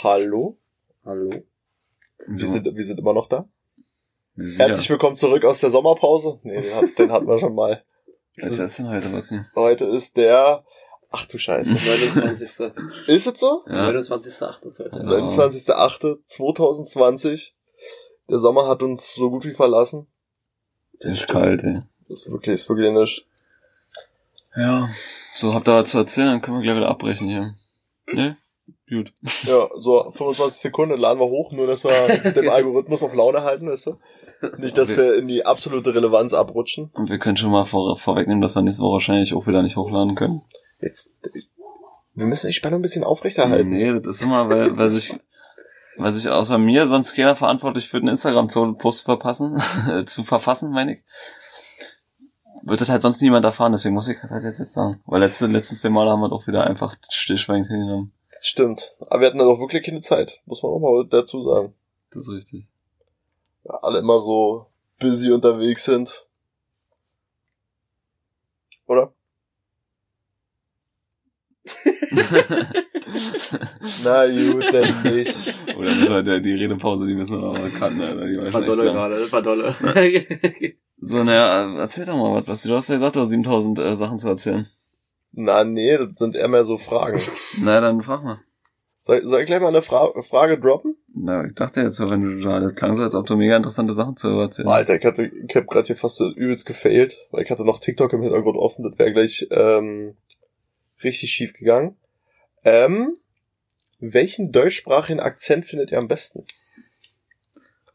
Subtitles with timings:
[0.00, 0.56] Hallo?
[1.04, 1.28] Hallo?
[2.28, 3.48] Wir, sind, wir sind immer noch da.
[4.56, 6.38] Herzlich willkommen zurück aus der Sommerpause.
[6.44, 7.82] Nee, den, hat, den hatten wir schon mal.
[8.36, 9.44] Welcher ist denn heute was hier?
[9.56, 10.64] Heute ist der...
[11.10, 11.72] Ach du Scheiße.
[11.74, 12.42] 29.
[13.08, 13.64] Ist es so?
[13.66, 13.88] Ja.
[13.88, 14.68] 29.8.
[14.68, 14.98] ist heute.
[14.98, 15.02] Ja.
[15.02, 17.50] 29.08.2020.
[18.30, 20.06] Der Sommer hat uns so gut wie verlassen.
[21.00, 21.82] Ist kalt, ey.
[22.08, 23.26] Das ist wirklich, ist wirklich nicht.
[24.54, 24.88] Ja.
[25.34, 27.56] So, habt ihr was zu erzählen, dann können wir gleich wieder abbrechen hier.
[28.12, 28.36] Ne?
[28.88, 29.12] Gut.
[29.44, 33.68] Ja, so 25 Sekunden laden wir hoch, nur dass wir den Algorithmus auf Laune halten,
[33.68, 33.98] weißt du?
[34.58, 36.90] Nicht, dass wir in die absolute Relevanz abrutschen.
[36.94, 39.76] Und wir können schon mal vor, vorwegnehmen, dass wir nächste Woche wahrscheinlich auch wieder nicht
[39.76, 40.42] hochladen können.
[40.80, 41.16] Jetzt,
[42.14, 43.70] wir müssen die Spannung ein bisschen aufrechterhalten.
[43.70, 45.18] Nee, das ist immer, weil, weil sich,
[45.96, 49.60] weil sich außer mir sonst keiner verantwortlich für den Instagram-Post verpassen,
[50.06, 51.02] zu verfassen, meine ich.
[52.62, 55.00] Wird das halt sonst niemand erfahren, deswegen muss ich das halt jetzt, jetzt sagen.
[55.06, 58.12] Weil letzte, letzten zwei Male haben wir doch wieder einfach stillschweigend hingenommen.
[58.38, 58.94] Das stimmt.
[59.08, 61.74] Aber wir hatten dann auch wirklich keine Zeit, muss man auch mal dazu sagen.
[62.10, 62.66] Das ist richtig.
[63.64, 64.66] Ja, alle immer so
[65.00, 66.24] busy unterwegs sind.
[68.86, 69.12] Oder?
[74.04, 75.54] Na gut, denn nicht.
[75.76, 78.26] Oder müssen wir die Redepause, die müssen wir aber cutten, Alter.
[78.26, 79.74] Die war War dolle gerade, das war dolle.
[81.00, 83.94] So, naja, erzähl doch mal was, was du hast ja gesagt, du hast 7000 äh,
[83.94, 84.66] Sachen zu erzählen.
[85.32, 87.20] Na nee, das sind eher mehr so Fragen.
[87.60, 88.40] Na, dann frag mal.
[89.00, 90.96] Soll, soll ich gleich mal eine Fra Frage droppen?
[91.14, 93.56] Na, ich dachte jetzt so, wenn du total, das klang so, als ob du mega
[93.56, 97.44] interessante Sachen zu erzählen Alter, ich hatte, ich hab gerade hier fast übelst gefailt, weil
[97.44, 100.16] ich hatte noch TikTok im Hintergrund offen, das wäre gleich ähm,
[101.02, 101.96] richtig schief gegangen.
[102.64, 103.16] Ähm,
[104.00, 106.44] welchen deutschsprachigen Akzent findet ihr am besten?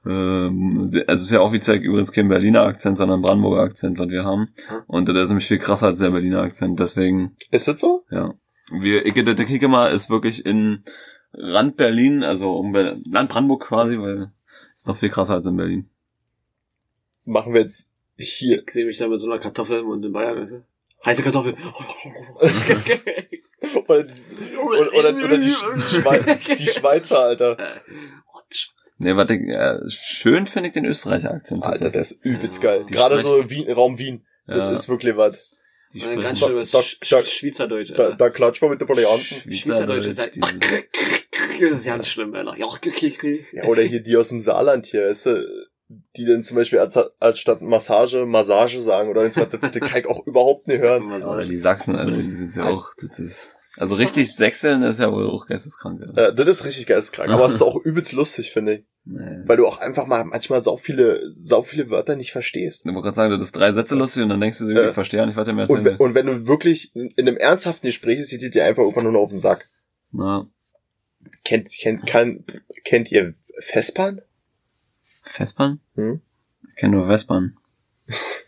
[0.05, 4.09] Ähm, also es ist ja offiziell übrigens kein Berliner Akzent, sondern ein Brandenburger Akzent, was
[4.09, 4.49] wir haben.
[4.67, 4.81] Hm.
[4.87, 8.03] Und der ist nämlich viel krasser als der Berliner Akzent, deswegen, Ist das so?
[8.11, 8.33] ja.
[8.71, 10.83] Wir, ich, der Kicke mal ist wirklich in
[11.33, 14.31] Rand Berlin, also um Ber- Land Brandenburg quasi, weil
[14.75, 15.89] ist noch viel krasser als in Berlin.
[17.25, 18.63] Machen wir jetzt hier.
[18.65, 20.65] Ich sehe mich da mit so einer Kartoffel im Mund in Bayern, weißt du?
[21.05, 21.55] Heiße Kartoffel.
[23.87, 24.05] Oder,
[24.65, 26.19] oder, oder, oder die, Sch- die, Schwei
[26.55, 27.57] die Schweizer, Alter.
[28.97, 31.63] Nee, warte, äh, schön finde ich den Österreicher Akzent.
[31.63, 32.85] Alter, der ist übelst Ja, geil.
[32.87, 34.25] die Gerade so Wien, Raum Wien.
[34.47, 34.71] Ja.
[34.71, 35.37] Das ist wirklich was.
[35.93, 37.93] Die ganz sprechen schlimmes Da- da- da- Sch- Schweizerdeutsch.
[37.95, 39.51] Da, da klatscht man mit den Varianten.
[39.53, 40.37] Schweizerdeutsch ist halt.
[41.59, 42.55] Das ist ganz schlimm, Alter.
[42.57, 45.67] Ja, oder hier die aus dem Saarland hier, weißt du,
[46.17, 49.99] die dann zum Beispiel als, als statt Massage, Massage sagen oder so, das, das kann
[49.99, 51.09] ich auch überhaupt nicht hören.
[51.11, 53.47] Ja, aber die Sachsen, Alter, die sind ja auch, das ist,
[53.77, 56.29] also richtig sechseln ist ja wohl auch geisteskrank, Alter.
[56.29, 58.83] Äh, das ist richtig geisteskrank, aber es ist auch übelst lustig, finde ich.
[59.05, 59.41] Nee.
[59.45, 62.85] Weil du auch einfach mal manchmal sau viele, sau viele Wörter nicht verstehst.
[62.85, 64.93] Ich wollte gerade sagen, das ist drei Sätze lustig und dann denkst du, Äh, ich
[64.93, 67.87] verstehe nicht, was der mir Und, wenn- und wenn du wirklich in in einem ernsthaften
[67.87, 69.69] Gespräch ist, sieht dir einfach irgendwann nur noch auf den Sack.
[70.11, 70.47] Na,
[71.43, 72.43] Kennt, kennt, kann,
[72.83, 74.21] kennt ihr Vespan?
[75.23, 75.79] Vespan?
[75.95, 76.21] Hm?
[76.69, 77.57] Ich kenne nur Vespan.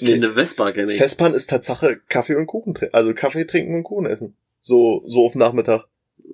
[0.00, 0.98] Nee, Eine Vespa kenne ich.
[0.98, 4.36] Vespan ist Tatsache Kaffee und Kuchen trinken, also Kaffee trinken und Kuchen essen.
[4.60, 5.84] So, so auf Nachmittag.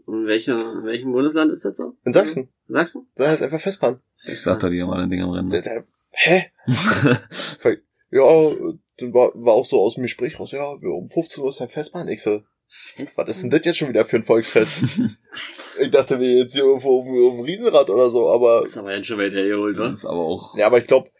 [0.06, 1.94] In welchem, in welchem Bundesland ist das so?
[2.04, 2.48] In Sachsen.
[2.68, 3.06] Sachsen?
[3.14, 4.00] Da heißt einfach Vespan.
[4.24, 5.84] Ich sag da, die haben alle ein Ding am Rennen.
[6.10, 6.46] hä?
[8.14, 8.24] Ja,
[8.98, 11.62] dann war, war auch so aus dem Gespräch raus, ja, wir um 15 Uhr ist
[11.62, 12.08] ein Festbahn.
[12.08, 13.16] Ich so, Fest.
[13.16, 14.76] was ist denn das jetzt schon wieder für ein Volksfest?
[15.80, 18.72] ich dachte, wir jetzt hier irgendwo auf, dem- auf dem Riesenrad oder so, aber, Das
[18.72, 19.98] ist aber ganz schön weit hergeholt, Das was?
[20.00, 21.10] ist aber auch, ja, aber ich glaube,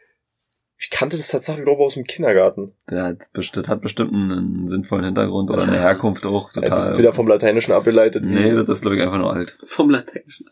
[0.84, 2.74] ich kannte das tatsächlich, glaube ich, aus dem Kindergarten.
[2.90, 6.98] der hat bestimmt, hat bestimmt einen sinnvollen Hintergrund oder eine Herkunft auch total.
[6.98, 8.24] Wieder vom Lateinischen abgeleitet.
[8.24, 9.56] nee, das ist glaube ich einfach nur alt.
[9.64, 10.46] Vom Lateinischen.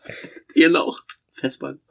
[0.55, 0.95] Genau.
[1.31, 1.81] Festbahn.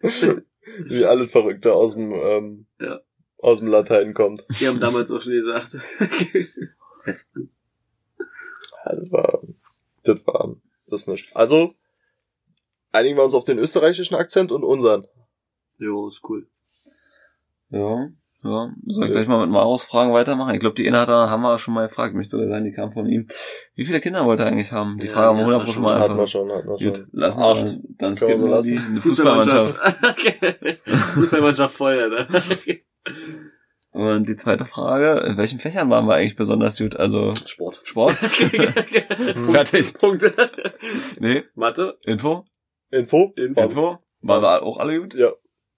[0.86, 2.98] Wie alles Verrückte aus dem, ähm, Ja.
[3.38, 4.44] aus dem Latein kommt.
[4.58, 5.68] Die haben damals auch schon gesagt.
[7.04, 7.50] Festbahn.
[8.18, 9.42] Ja, das war,
[10.02, 10.56] das war,
[10.88, 11.36] das ist nicht.
[11.36, 11.74] Also,
[12.90, 15.06] einigen wir uns auf den österreichischen Akzent und unseren.
[15.78, 16.48] Jo, ist cool.
[17.70, 18.08] Ja,
[18.44, 18.70] ja.
[18.86, 20.54] Soll ich gleich mal mit Maros Fragen weitermachen?
[20.54, 22.10] Ich glaube, die eine hat er, haben wir schon mal gefragt.
[22.12, 23.26] Ich möchte sogar sagen, die kam von ihm.
[23.74, 24.98] Wie viele Kinder wollte er eigentlich haben?
[24.98, 25.74] Die Ja, Frage haben wir ja, 100 schon.
[25.74, 26.28] schon mal Hatten wir einfach.
[26.28, 27.08] schon, hatten wir Gut, schon.
[27.12, 27.56] lassen Acht.
[27.56, 28.90] wir, dann Können wir skippen wir die, lassen.
[28.92, 29.80] eine Fußballmannschaft.
[30.10, 30.78] Okay.
[31.14, 32.28] Fußballmannschaft voll, Alter.
[33.92, 36.96] Und die zweite Frage, in welchen Fächern waren wir eigentlich besonders gut?
[36.96, 37.80] Also Sport.
[37.82, 38.12] Sport?
[39.50, 39.94] Fertig.
[39.94, 40.22] Punkt.
[41.18, 41.98] Nee, Mathe.
[42.02, 42.44] Info?
[42.90, 43.32] Info?
[43.36, 43.60] Info.
[43.62, 43.98] Info?
[44.20, 45.14] Waren wir auch alle gut?
[45.14, 45.30] Ja.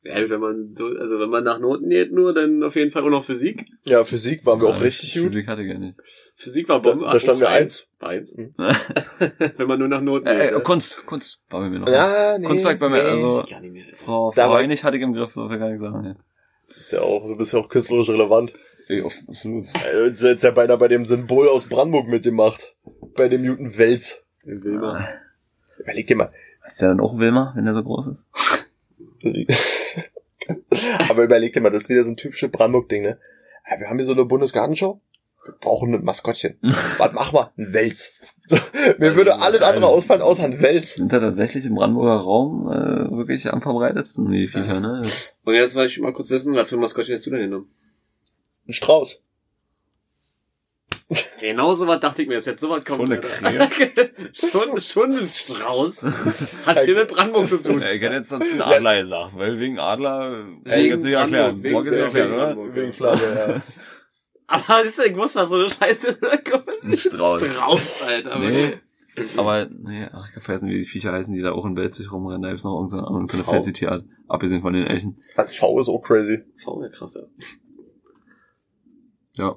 [0.09, 3.03] Ja, wenn man so, also wenn man nach Noten geht nur, dann auf jeden Fall
[3.03, 3.67] auch noch Physik.
[3.87, 5.25] Ja, Physik waren wir auch Ja, richtig gut.
[5.25, 5.97] Physik hatte ich gar nicht.
[6.37, 7.07] Physik war Da, Bombe.
[7.11, 7.87] da standen wir Auch eins.
[8.01, 8.37] Eins.
[8.37, 8.55] Mhm.
[9.57, 10.51] wenn man nur nach Noten Äh, geht.
[10.51, 10.61] äh, ne?
[10.61, 11.89] Kunst, Kunst war bei mir noch.
[11.89, 12.47] Ja, nee.
[12.47, 13.09] Kunstwerk bei mir, nee.
[13.11, 13.97] also- ich gar nicht.
[13.97, 16.17] Frau, Da Frau war- Heinig hatte ich im Griff, so viel kann ich sagen.
[16.77, 18.53] Ist ja auch, so bist ja auch künstlerisch relevant.
[18.89, 19.67] Ja, absolut.
[19.93, 22.75] Also, Jetzt ja beinahe bei dem Symbol aus Brandenburg mitgemacht.
[23.17, 24.23] Bei dem Newton Wels.
[24.45, 25.07] In Wilma.
[25.79, 26.31] Überleg dir mal.
[26.67, 28.25] Ist der dann auch Wilma, wenn der so groß ist?
[31.09, 33.19] Aber überleg dir mal, das ist wieder so ein typisches Brandenburg-Ding, ne?
[33.71, 34.99] Ja, wir haben hier so eine Bundesgartenschau.
[35.45, 36.59] Wir brauchen ein Maskottchen.
[36.99, 37.53] Was machen wir?
[37.57, 38.13] Ein Wels.
[38.47, 38.57] So,
[38.99, 40.95] mir würde alles andere ausfallen, außer ein Wels.
[40.95, 45.03] Sind da tatsächlich im Brandenburger Raum äh, wirklich am verbreitetsten, die Viecher, ne?
[45.45, 47.71] Und jetzt wollte ich mal kurz wissen, was für ein Maskottchen hast du denn genommen?
[48.67, 49.21] Ein Strauß.
[51.41, 53.09] Genau so was dachte ich mir, jetzt jetzt so was kommt.
[53.09, 54.09] Schon eine Alter.
[54.35, 56.05] schon, schon ein Strauß.
[56.67, 57.81] Hat viel mit Brandenburg zu tun.
[57.81, 61.15] Ja, ich hätte jetzt das ein Adler gesagt, weil wegen Adler, Wegen wegen jetzt nicht
[61.15, 61.57] erklären.
[61.57, 62.37] Ist nicht wegen- erklären, wegen oder?
[62.55, 62.75] Brandenburg.
[62.77, 63.63] Wegen Flagge, ja.
[64.49, 66.15] Aber siehst du, ich wusste, dass so eine Scheiße
[66.51, 66.69] kommt.
[66.83, 67.43] Ein Strauß.
[67.43, 68.39] Strauß, Alter.
[68.39, 68.73] Nee.
[69.37, 72.13] Aber, nee, ach, ich hab vergessen, wie die Viecher heißen, die da auch in Belzig
[72.13, 72.43] rumrennen.
[72.43, 73.51] Da gibt's noch irgendeine, irgendeine V.
[73.51, 74.05] fancy Tierart.
[74.29, 75.19] Abgesehen von den Elchen.
[75.37, 76.45] Das V ist auch crazy.
[76.63, 77.23] V wäre krass, ja.
[79.45, 79.57] Ja.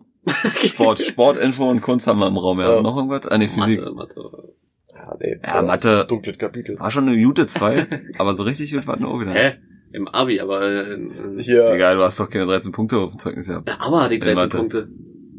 [0.66, 2.60] Sport, Sportinfo und Kunst haben wir im Raum.
[2.60, 2.82] Ja, Ja.
[2.82, 3.26] noch irgendwas?
[3.28, 3.80] Ah, nee, Physik.
[3.80, 4.54] Mathe, Mathe.
[4.94, 5.40] Ja, nee.
[5.44, 6.06] Ja, Mathe.
[6.08, 6.80] Dunkles Kapitel.
[6.80, 7.88] War schon eine gute 2,
[8.20, 9.32] aber so richtig gut war nur wieder.
[9.34, 9.54] Hä?
[9.94, 11.72] Im Abi, aber, äh, äh, Hier.
[11.72, 13.76] Digga, du hast doch keine 13 Punkte auf dem Zeugnis gehabt.
[13.80, 14.58] aber hatte ich 13 Mathe.
[14.58, 14.90] Punkte.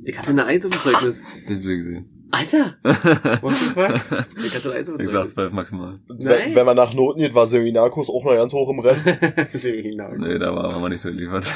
[0.05, 1.23] Ich hatte eine 1 auf dem Zeugnis.
[1.49, 2.09] Den hab ich gesehen.
[2.33, 2.75] Alter!
[3.43, 4.27] What the fuck?
[4.45, 5.35] Ich hatte eine 1 auf Ich sag Zeugnis.
[5.35, 6.01] 12 maximal.
[6.09, 9.03] Wenn, wenn man nach Noten geht, war Seminarkurs auch noch ganz hoch im Rennen.
[9.49, 10.17] Seminar.
[10.19, 11.47] Nee, da war haben wir nicht so geliefert.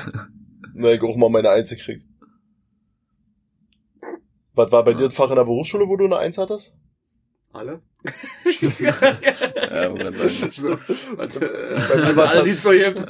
[0.75, 2.05] Na, ich auch mal meine Eins gekriegt.
[4.56, 6.75] Was war bei dir das Fach in der Berufsschule, wo du eine Eins hattest?
[7.53, 7.81] Alle?
[8.81, 10.14] ja, wo grad
[10.53, 10.79] sagen.
[11.17, 11.47] Warte, Bei
[11.94, 13.06] äh, also alle, die es so gibt.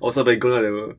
[0.00, 0.94] Außer bei Gunnar, der war...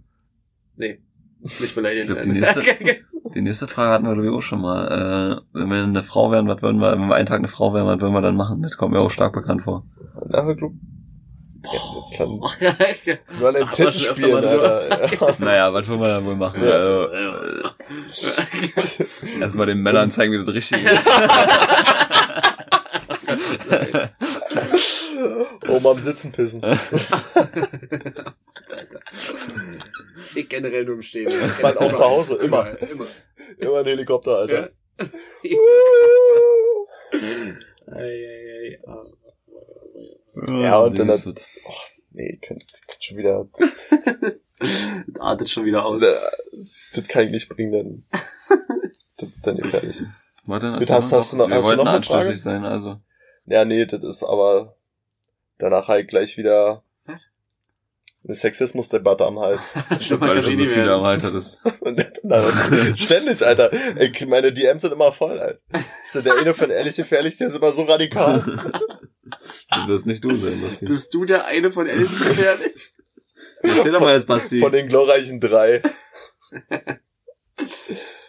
[0.76, 1.00] Nee.
[1.42, 2.02] Nicht beleidigen.
[2.04, 2.64] Ich glaub, die nächste-
[3.36, 5.42] Die nächste Frage hatten wir, glaube ich, auch schon mal.
[5.54, 7.74] Äh, wenn wir eine Frau wären, was würden wir, wenn wir einen Tag eine Frau
[7.74, 8.62] wären, was würden wir dann machen?
[8.62, 9.86] Das kommt mir auch stark bekannt vor.
[10.30, 10.74] Na, Club.
[11.66, 12.76] Ja, jetzt kann ja,
[13.06, 13.16] ja.
[13.38, 15.12] nur an den Titten spielen, Alter.
[15.12, 15.36] Ja.
[15.40, 16.64] Naja, was würden wir dann wohl machen?
[16.64, 16.72] Ja.
[16.72, 17.64] Also, äh,
[19.42, 21.00] erstmal den Männern zeigen, wie das richtig ist.
[25.68, 26.62] Oma am Sitzen pissen.
[30.36, 31.30] ich generell nur im Stehen.
[31.62, 32.68] Man auch zu Hause, immer.
[32.82, 33.08] Immer.
[33.58, 34.70] Immer ein Helikopter, Alter.
[37.92, 38.80] Ei, ei, ei.
[40.48, 40.52] Ah.
[40.60, 41.36] Ja, und dann hat- das.
[42.12, 43.48] Nee, könnt, könnt schon wieder.
[45.08, 46.04] Das artet schon wieder aus.
[46.94, 48.04] Das kann ich nicht bringen, denn.
[49.18, 50.02] Das wird dann gefährlich.
[50.46, 53.00] Warte, Mit hast- hast du noch- wir hast du wollten noch anstößig sein, also.
[53.46, 54.76] Ja, nee, das ist aber
[55.60, 57.28] danach halt gleich wieder Was?
[58.26, 59.72] eine Sexismusdebatte am Hals.
[60.02, 60.94] Stimmt, Weil du kann schon so viele mehr.
[60.96, 61.58] am Hals hattest.
[63.00, 63.72] Ständig, Alter.
[63.96, 65.60] Ey, Meine DMs sind immer voll, Alter.
[66.04, 68.44] Ist ja der eine von ehrlich gefährlich, der ist immer so radikal.
[69.72, 70.86] Du wirst nicht du sein, Basti.
[70.86, 72.94] Bist du der eine von Eltern gefährlich?
[73.62, 74.60] Erzähl doch mal jetzt, Basti.
[74.60, 75.82] Von den glorreichen drei.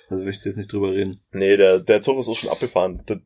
[0.08, 1.20] Also will ich jetzt nicht drüber reden.
[1.32, 3.02] Nee, der, der Zug ist auch schon abgefahren.
[3.06, 3.18] Das,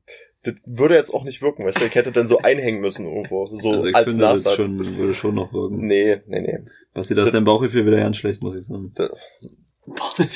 [0.43, 1.87] das würde jetzt auch nicht wirken, weißt du?
[1.87, 3.47] Ich hätte dann so einhängen müssen irgendwo.
[3.56, 4.56] So also ich als finde, das Nachsatz.
[4.56, 5.87] schon, würde schon noch wirken.
[5.87, 6.59] Nee, nee, nee.
[6.93, 8.93] Basti, das ist dein Bauchgefühl wieder ganz schlecht, muss ich sagen.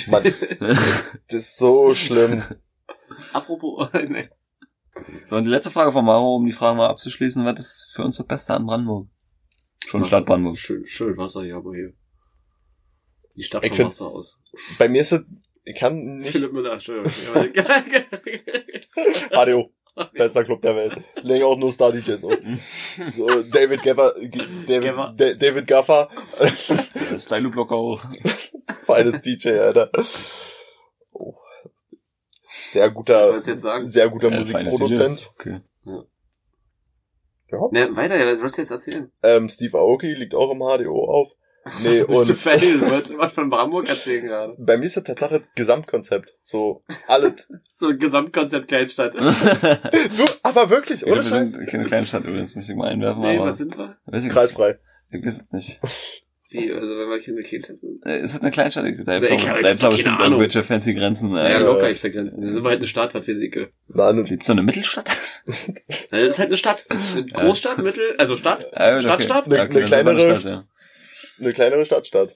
[0.08, 0.23] Mann,
[1.29, 2.43] das ist so schlimm.
[3.32, 4.29] Apropos, nee.
[5.28, 8.05] So, und die letzte Frage von Maro, um die Frage mal abzuschließen, was ist für
[8.05, 9.08] uns das Beste an Brandenburg?
[9.87, 10.58] Schon Stadt Brandenburg.
[10.58, 11.93] Schön, schön Wasser hier, aber hier.
[13.37, 14.38] Die Stadt Ich vom find- Wasser aus.
[14.78, 15.20] Bei mir ist es,
[15.64, 17.12] ich kann nicht, Philipp Müller, Entschuldigung.
[19.32, 19.70] ADO,
[20.14, 20.96] bester Club der Welt.
[21.22, 22.38] Legen auch nur Star DJs auf.
[23.12, 24.14] So, David Gaffer,
[24.66, 25.14] David, Gaffer.
[25.16, 26.09] Da- David Gaffer,
[27.18, 28.00] Stylo-Block auch.
[28.87, 29.90] feines DJ, Alter.
[32.70, 35.30] Sehr guter, sehr guter Äh, feines Musikproduzent.
[35.38, 35.60] Okay.
[35.84, 36.04] Ja.
[37.70, 39.10] Ne, weiter, ja, was sollst du jetzt erzählen?
[39.22, 41.32] Ähm, Steve Aoki liegt auch im HDO auf.
[41.82, 42.75] Nee, und fertig?
[42.80, 44.54] Du wolltest was von Brandenburg erzählen gerade.
[44.58, 46.34] bei mir ist das Tatsache Gesamtkonzept.
[46.42, 47.48] So, alles.
[47.70, 49.14] So Gesamtkonzept Kleinstadt.
[49.14, 51.56] Du, aber wirklich, Ja, ohne wir Scheiß.
[51.70, 53.96] keine Kleinstadt übrigens, möchte ich mal einwerfen, nee, aber was sind wir?
[54.06, 54.78] weiß ich Kreisfrei.
[55.10, 55.80] weiß es nicht.
[56.50, 58.07] Wie, also wenn wir keine Kleinstadt sind?
[58.07, 58.85] Äh, Ist das eine Kleinstadt?
[58.87, 60.40] Da da hab auch keine bestimmt Ahnung.
[60.40, 61.31] irgendwelche fancy Grenzen.
[61.33, 62.40] Naja, Äh, locker gibt's ja Grenzen.
[62.40, 63.57] Da sind wir halt eine Stadt, was weiß ich.
[63.88, 65.11] Nein, Gibt's so eine Mittelstadt?
[66.11, 66.87] Das ist halt eine Stadt.
[66.88, 68.67] Eine Großstadt, Mittel, also Stadt.
[68.73, 69.02] Äh, okay.
[69.02, 69.47] Stadtstadt?
[69.47, 70.69] Eine- Ja, eine dann sind wir kleinere- Stadt, ja.
[71.40, 72.35] eine kleinere Stadtstadt.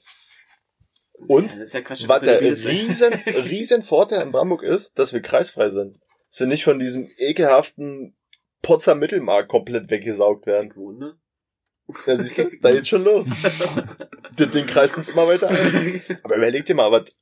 [1.28, 2.04] Und ja Quatsch.
[2.09, 3.12] was ja der riesen,
[3.49, 5.99] riesen Vorteil in Brandenburg ist, dass wir kreisfrei sind.
[6.31, 8.14] Dass wir nicht von diesem ekelhaften
[8.61, 10.69] Potsdam Mittelmarkt komplett weggesaugt werden.
[10.71, 11.16] Ich wohne.
[12.06, 13.26] Ja, siehst du, da geht's schon los.
[14.38, 16.02] Den, den kreist uns mal weiter ein.
[16.22, 17.14] Aber überleg dir mal, was,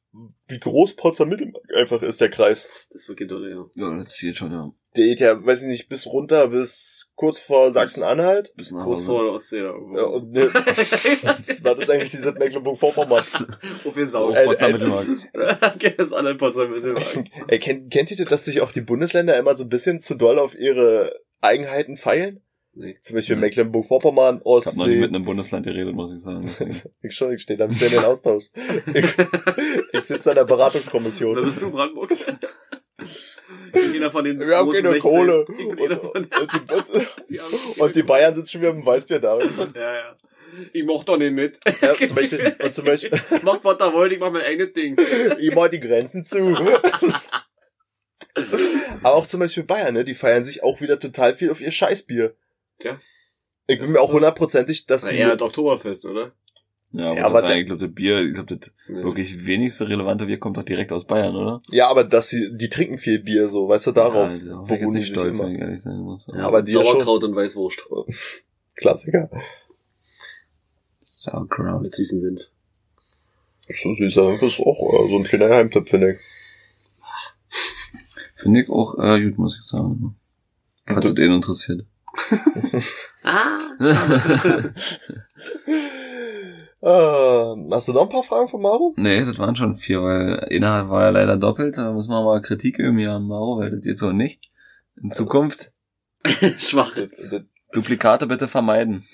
[0.49, 2.87] wie groß Potsdam Mittelmarkt einfach ist, der Kreis.
[2.91, 3.65] Das ist wirklich dolle, ja.
[3.77, 4.73] Ja, das geht schon, ja.
[4.97, 8.53] Der geht ja, weiß ich nicht, bis runter, bis kurz vor Sachsen-Anhalt.
[8.57, 9.61] Bis nach Kurz vor der Ostsee.
[9.63, 9.69] da.
[9.69, 10.51] Ja, und ne,
[11.23, 13.25] was was ist eigentlich dieses Mecklenburg-Vorpommern?
[13.85, 14.31] Auf wir So, Sau.
[14.33, 15.09] Äh, Potsdam Mittelmarkt.
[15.75, 17.31] Okay, das ist alle Potsdam Mittelmarkt.
[17.47, 20.15] Ey, kennt, kennt ihr das, dass sich auch die Bundesländer immer so ein bisschen zu
[20.15, 22.43] doll auf ihre Eigenheiten feilen?
[22.73, 22.97] Nee.
[23.03, 25.01] Zum Beispiel Mecklenburg-Vorpommern, Ich habe noch nie Ostsee.
[25.01, 26.45] mit einem Bundesland geredet, muss ich sagen.
[27.03, 28.45] Ich schon, ich stehe da mit denen in Austausch.
[28.95, 29.07] Ich,
[29.93, 31.45] ich sitze in der Beratungskommission.
[31.45, 32.13] bist du Brandenburg?
[32.13, 32.27] Ich
[33.73, 35.01] bin einer von den Wir haben keine 16.
[35.01, 35.45] Kohle.
[35.45, 36.29] Und, und,
[37.29, 39.63] die, haben und die Bayern sitzen schon wieder mit dem Weißbier da, weißt du?
[39.75, 40.17] Ja, ja.
[40.73, 41.59] Ich mach doch nicht mit.
[41.81, 43.11] Ja, zum Beispiel, und zum Beispiel,
[43.43, 44.97] Macht was da wollt, ich mach mein eigenes Ding.
[45.39, 46.57] ich mach die Grenzen zu.
[49.03, 50.05] Aber auch zum Beispiel Bayern, ne?
[50.05, 52.35] Die feiern sich auch wieder total viel auf ihr Scheißbier.
[52.81, 52.99] Tja.
[53.69, 55.17] Ich Das bin mir auch hundertprozentig, dass Na, sie.
[55.19, 56.33] eher das Oktoberfest, oder?
[56.93, 59.03] Ja, aber, Ja, aber das, der- ich glaube, das Bier, ich glaube, das Nee.
[59.05, 61.63] wirklich wenigste relevante Bier kommt doch direkt aus Bayern, oder?
[61.71, 64.95] Ja, aber dass sie, die trinken viel Bier, so, weißt du, darauf ja, jetzt beruhen
[64.97, 65.47] die stolz, immer.
[65.47, 66.27] wenn ich ehrlich sein muss.
[66.27, 67.87] Ja, aber die ja Sauerkraut und Weißwurst.
[68.75, 69.31] Klassiker.
[71.11, 71.83] Sauerkraut.
[71.83, 72.41] Mit süßen Senf.
[73.73, 76.21] So süßer, das ist auch äh, so ein kleiner Geheimtipp, finde ich.
[78.35, 80.17] Finde ich auch äh, gut, muss ich sagen.
[80.87, 81.85] Falls es den interessiert.
[83.25, 83.59] Ah!
[86.83, 88.95] Äh, hast du noch ein paar Fragen von Maro?
[88.97, 91.77] nee, das waren schon vier, weil einer war ja leider doppelt.
[91.77, 94.51] Da müssen wir mal Kritik üben hier an Maro, weil das jetzt so nicht.
[95.03, 95.73] In Zukunft
[96.59, 96.97] Schwach.
[97.73, 99.05] Duplikate bitte vermeiden.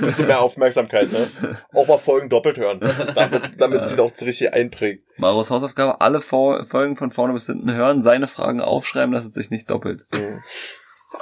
[0.00, 1.26] Bisschen mehr Aufmerksamkeit, ne?
[1.74, 2.80] Auch mal Folgen doppelt hören.
[3.14, 5.04] Damit, damit sie doch richtig einprägt.
[5.18, 9.34] Maros Hausaufgabe, alle Vor Folgen von vorne bis hinten hören, seine Fragen aufschreiben, dass es
[9.34, 10.06] sich nicht doppelt.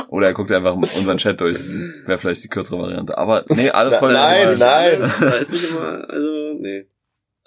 [0.09, 1.57] Oder er guckt einfach unseren Chat durch.
[2.07, 3.17] Wäre vielleicht die kürzere Variante.
[3.19, 4.14] Aber nee, alle Na- Folgen.
[4.14, 5.00] nein, nein.
[5.00, 6.87] Das heißt nicht immer, also, nee.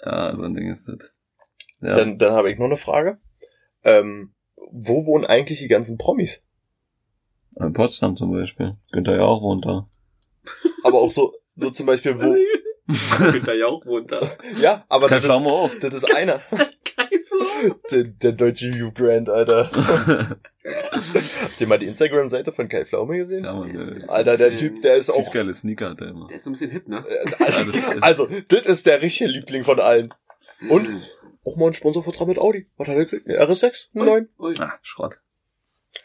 [0.05, 1.11] Ja, so ein Ding ist das.
[1.81, 1.95] Ja.
[1.95, 3.17] Dann, dann habe ich noch eine Frage.
[3.83, 4.33] Ähm,
[4.71, 6.41] wo wohnen eigentlich die ganzen Promis?
[7.59, 8.75] In Potsdam zum Beispiel.
[8.91, 9.89] Günther ja auch wohnt da.
[10.83, 12.35] Aber auch so, so zum Beispiel wo,
[13.31, 14.19] Günther Jauch wohnt da.
[14.61, 15.71] ja, aber das ist, auch.
[15.81, 16.39] das ist einer.
[17.91, 19.69] Der, der deutsche Hugh Grant, Alter.
[21.41, 23.43] Habt ihr mal die Instagram-Seite von Kai Pflaume gesehen?
[23.45, 26.09] Ja, man, Das äh, ist- Alter, der Typ, der ist auch, geile Sneaker hat er
[26.09, 26.27] immer.
[26.27, 27.03] Der ist so ein bisschen hip, ne?
[27.07, 30.13] äh, das ist- also, das ist der richtige Liebling von allen.
[30.69, 30.87] Und
[31.45, 32.67] auch mal ein Sponsorvertrag mit Audi.
[32.77, 33.27] Was hat er gekriegt?
[33.29, 33.87] Eine RS6?
[33.95, 34.29] Ein neun?
[34.39, 34.55] Ui.
[34.59, 35.19] Ah, Schrott.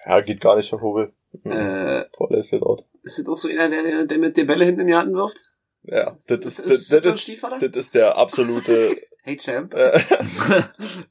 [0.06, 1.12] Ja, geht gar nicht, Herr Vogel.
[1.44, 2.84] Äh, Voll ist jetzt out.
[3.02, 5.50] ist das auch so einer, der, der, der mit der Bälle hinten im Garten wirft?
[5.84, 9.72] Ja, das ist, Ist- das, ist das ist, das ist der absolute, Hey Champ.
[9.74, 10.00] äh,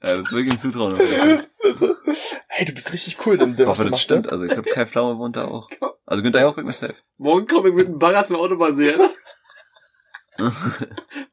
[0.03, 1.00] ja, das will ich ihm zutrauen.
[1.63, 1.96] also,
[2.50, 4.30] hey, du bist richtig cool, denn, Ich denn was hoffe, du das machst, stimmt.
[4.32, 5.70] Also ich glaube, Kai Pflaume wohnt da auch.
[6.06, 6.96] Also Günther Jauch kriegt mir safe.
[7.18, 9.00] Morgen komme ich mit dem Bagger zum Autobahn sehen.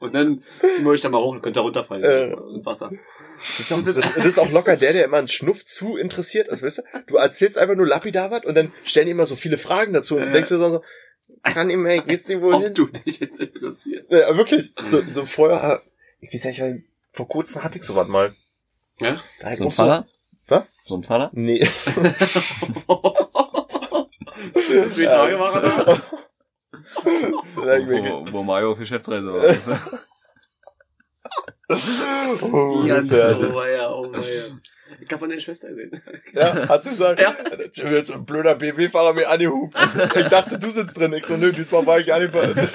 [0.00, 2.04] Und dann ziehen wir euch da mal hoch und könnt da runterfallen.
[2.04, 2.32] Äh.
[2.32, 2.90] Im Wasser.
[3.38, 6.49] Das ist, auch, das, das ist auch locker der, der immer einen Schnuff zu interessiert
[6.49, 6.82] ist, weißt du?
[7.06, 10.16] Du erzählst einfach nur lapidar was und dann stellen die immer so viele Fragen dazu
[10.16, 10.32] und du Äh.
[10.32, 10.82] denkst dir so, so,
[11.42, 12.66] kann ihm, hey, gehst du wohin?
[12.68, 14.11] Ob du dich jetzt interessiert.
[14.11, 14.75] Ja, wirklich.
[14.82, 15.80] So, so vorher,
[16.20, 16.82] ich weiß nicht, weil
[17.12, 18.34] vor kurzem hatte ich sowas mal.
[19.00, 19.20] Ja?
[19.40, 20.04] Da So ein auch so?
[20.48, 20.64] Was?
[20.84, 21.30] So ein Vater?
[21.32, 21.64] nee.
[24.90, 25.84] Zwei Tage war er da.
[25.84, 26.00] Da
[27.72, 29.78] hab ich mir Wo, wo Mario auf Geschäftsreise war.
[31.70, 33.50] Oh, fertig.
[33.50, 34.58] oh weia, oh weia.
[35.00, 35.90] Ich hab von deiner Schwester gesehen.
[36.35, 37.21] Ja, hat sie gesagt.
[37.21, 37.35] Ja.
[37.75, 37.90] Ja.
[37.90, 39.76] Jetzt ein blöder BW-Fahrer mir angehupt.
[40.16, 41.12] Ich dachte, du sitzt drin.
[41.12, 42.33] Ich so, nö, diesmal war ich gar nicht,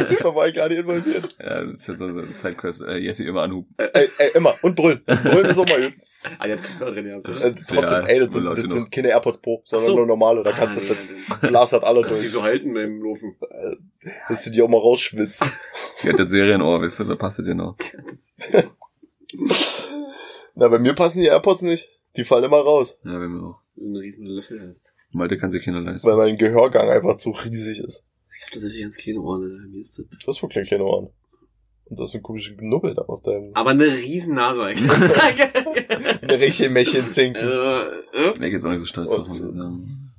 [0.10, 1.36] diesmal war ich gar nicht involviert.
[1.40, 2.82] ja, das ist jetzt so eine Sidequest.
[2.84, 3.74] Äh, Jesse immer anhuben.
[3.78, 4.56] Ey, ey, immer.
[4.62, 5.02] Und brüllen.
[5.06, 5.94] Brüllen ist auch mal gut.
[6.40, 7.28] Ah, der hat Kopfhörer drin gehabt?
[7.28, 9.96] Äh, trotzdem, Ja, ey, das sind, das sind keine AirPods Pro, sondern so.
[9.98, 10.42] nur normale.
[10.44, 10.96] Da kannst Ah, du, ja,
[11.42, 12.32] das Glas hat alle Dass die durch.
[12.32, 13.36] so halten beim Laufen.
[14.30, 15.44] Dass du die auch mal rausschwitzt.
[16.02, 17.76] Die hat das Serienohr, weißt du, da passt es dir noch.
[20.56, 21.90] Na, bei mir passen die AirPods nicht.
[22.16, 22.98] Die fallen immer raus.
[23.04, 23.60] Ja, wenn wir auch.
[23.78, 24.94] Einen riesen Löffel hast.
[25.12, 26.08] Malte kann sich keiner leisten.
[26.08, 28.04] Weil mein Gehörgang einfach zu riesig ist.
[28.36, 29.68] Ich hab tatsächlich ganz keine Ohren, Alter.
[29.68, 30.06] Mir ist das.
[30.08, 31.10] Du hast wohl kleine, kleine Ohren.
[31.86, 34.92] Und das ist ein komischer Knubbel da auf deinem, Aber eine riesen Nase eigentlich.
[36.22, 37.42] eine richtige Mächen zinken.
[37.44, 38.40] also, äh?
[38.40, 40.12] Wäre jetzt auch nicht so stolz drauf, muss ich sagen.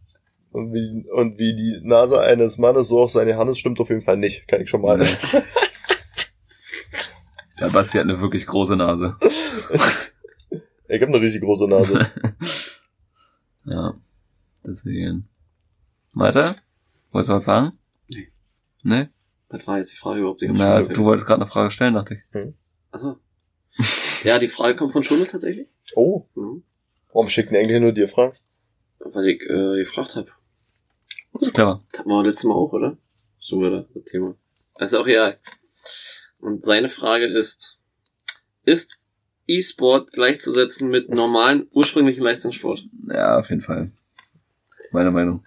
[0.53, 3.89] Und wie, und wie die Nase eines Mannes, so auch seine Hand, das stimmt auf
[3.89, 4.47] jeden Fall nicht.
[4.47, 4.99] Kann ich schon mal.
[4.99, 5.07] Nee.
[7.59, 9.17] Ja, Basti hat eine wirklich große Nase.
[10.95, 12.11] Ich habe eine riesig große Nase.
[13.67, 13.95] Ja,
[14.63, 15.27] deswegen.
[16.15, 16.57] Weiter?
[17.13, 17.79] Wolltest du was sagen?
[18.09, 18.31] Nee.
[18.83, 19.09] Nee?
[19.49, 20.43] Was war jetzt die Frage überhaupt?
[20.43, 22.55] Hab Na, du wolltest gerade eine Frage stellen, dachte ich.
[22.91, 23.19] Achso.
[24.23, 25.67] Ja, die Frage kommt von Schule tatsächlich.
[25.97, 26.63] Oh, Mhm.
[27.13, 28.37] warum schicken die eigentlich nur dir Fragen?
[28.99, 30.31] Weil ich äh, gefragt habe.
[31.33, 31.83] Das ist clever.
[31.91, 32.99] Das hatten wir letztes Mal auch, oder?
[33.39, 34.35] So war das das Thema.
[34.77, 35.39] Das ist auch real.
[36.39, 37.79] Und seine Frage ist,
[38.65, 39.01] ist
[39.47, 42.85] E-Sport gleichzusetzen mit normalen, ursprünglichen Leistungssport?
[43.09, 43.91] Ja, auf jeden Fall.
[44.93, 45.45] Meine Meinung.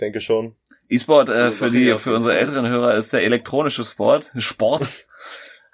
[0.00, 0.54] Denke schon.
[0.88, 4.86] E-Sport äh, Also für die für unsere älteren Hörer ist der elektronische Sport, Sport.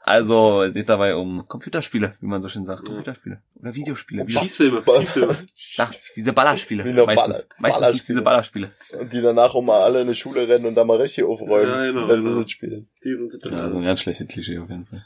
[0.08, 2.84] Also, es geht dabei um Computerspiele, wie man so schön sagt.
[2.84, 3.42] Computerspiele.
[3.56, 4.22] Oder Videospiele.
[4.22, 4.84] Um Wie, Schießfilme.
[5.00, 5.36] Schießfilme.
[5.78, 6.84] Ach, diese Ballerspiele.
[6.84, 7.48] Wie eine meistens.
[7.48, 8.70] Baller- meistens sind's diese Ballerspiele.
[9.00, 11.68] Und die danach auch mal alle in die Schule rennen und da mal richtig aufräumen,
[11.72, 12.40] Ja, genau, wenn sie genau.
[12.42, 12.88] das spielen.
[13.02, 15.04] Die sind Ja, also ein ganz schlechtes Klischee auf jeden Fall.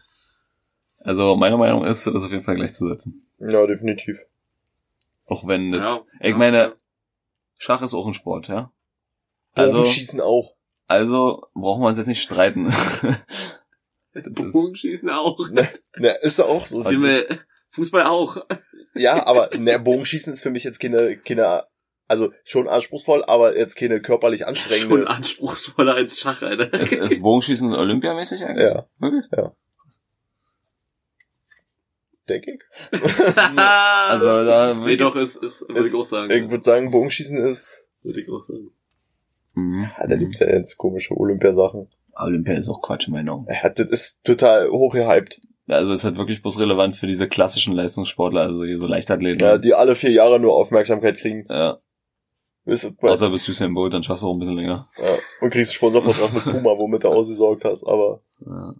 [1.00, 3.26] Also, meine Meinung ist, das auf jeden Fall gleichzusetzen.
[3.38, 4.18] Ja, definitiv.
[5.26, 6.72] Auch wenn, das, Ja, ich ja, meine, ja.
[7.58, 8.70] Schach ist auch ein Sport, ja.
[9.54, 10.54] Also, Bogenschießen auch.
[10.86, 12.66] also brauchen wir uns jetzt nicht streiten.
[14.12, 15.38] Ist- Bogenschießen auch.
[15.50, 15.68] Ne,
[16.22, 16.82] ist ja auch so.
[16.82, 17.26] Sind wir,
[17.70, 18.38] Fußball auch.
[18.94, 21.64] Ja, aber ne, Bogenschießen ist für mich jetzt keine, keine,
[22.08, 25.08] also schon anspruchsvoll, aber jetzt keine körperlich Schon anstrengende.
[25.08, 26.72] anspruchsvoller als Schach, Alter.
[26.74, 28.66] ist, ist Bogenschießen olympiamäßig eigentlich?
[28.68, 29.26] Ja, Wirklich?
[32.30, 33.00] Denke ich.
[33.56, 36.30] Also da nee, würde doch, ist, ist, würde Ist- ich auch sagen.
[36.32, 38.70] Ich würde sagen, Bogenschießen ist, Würde ich auch sagen.
[39.54, 39.88] Mhm.
[39.98, 41.88] ja, da gibt's ja jetzt komische Olympiasachen.
[42.16, 43.46] Olympia ist auch Quatsch in meinen Augen.
[43.50, 45.40] Ja, das ist total hochgehypt.
[45.66, 49.40] Ja, Also ist halt wirklich bloß relevant für diese klassischen Leistungssportler, also hier so Leichtathleten.
[49.46, 51.46] Ja, die alle vier Jahre nur Aufmerksamkeit kriegen.
[51.48, 51.78] ja.
[52.66, 54.88] Ihr, weil- Außer bist du Usain Bolt, dann schaffst du auch ein bisschen länger.
[54.98, 55.08] ja,
[55.40, 58.20] und kriegst einen Sponsorvertrag mit Puma, womit du ausgesorgt hast, aber.
[58.44, 58.74] Ja.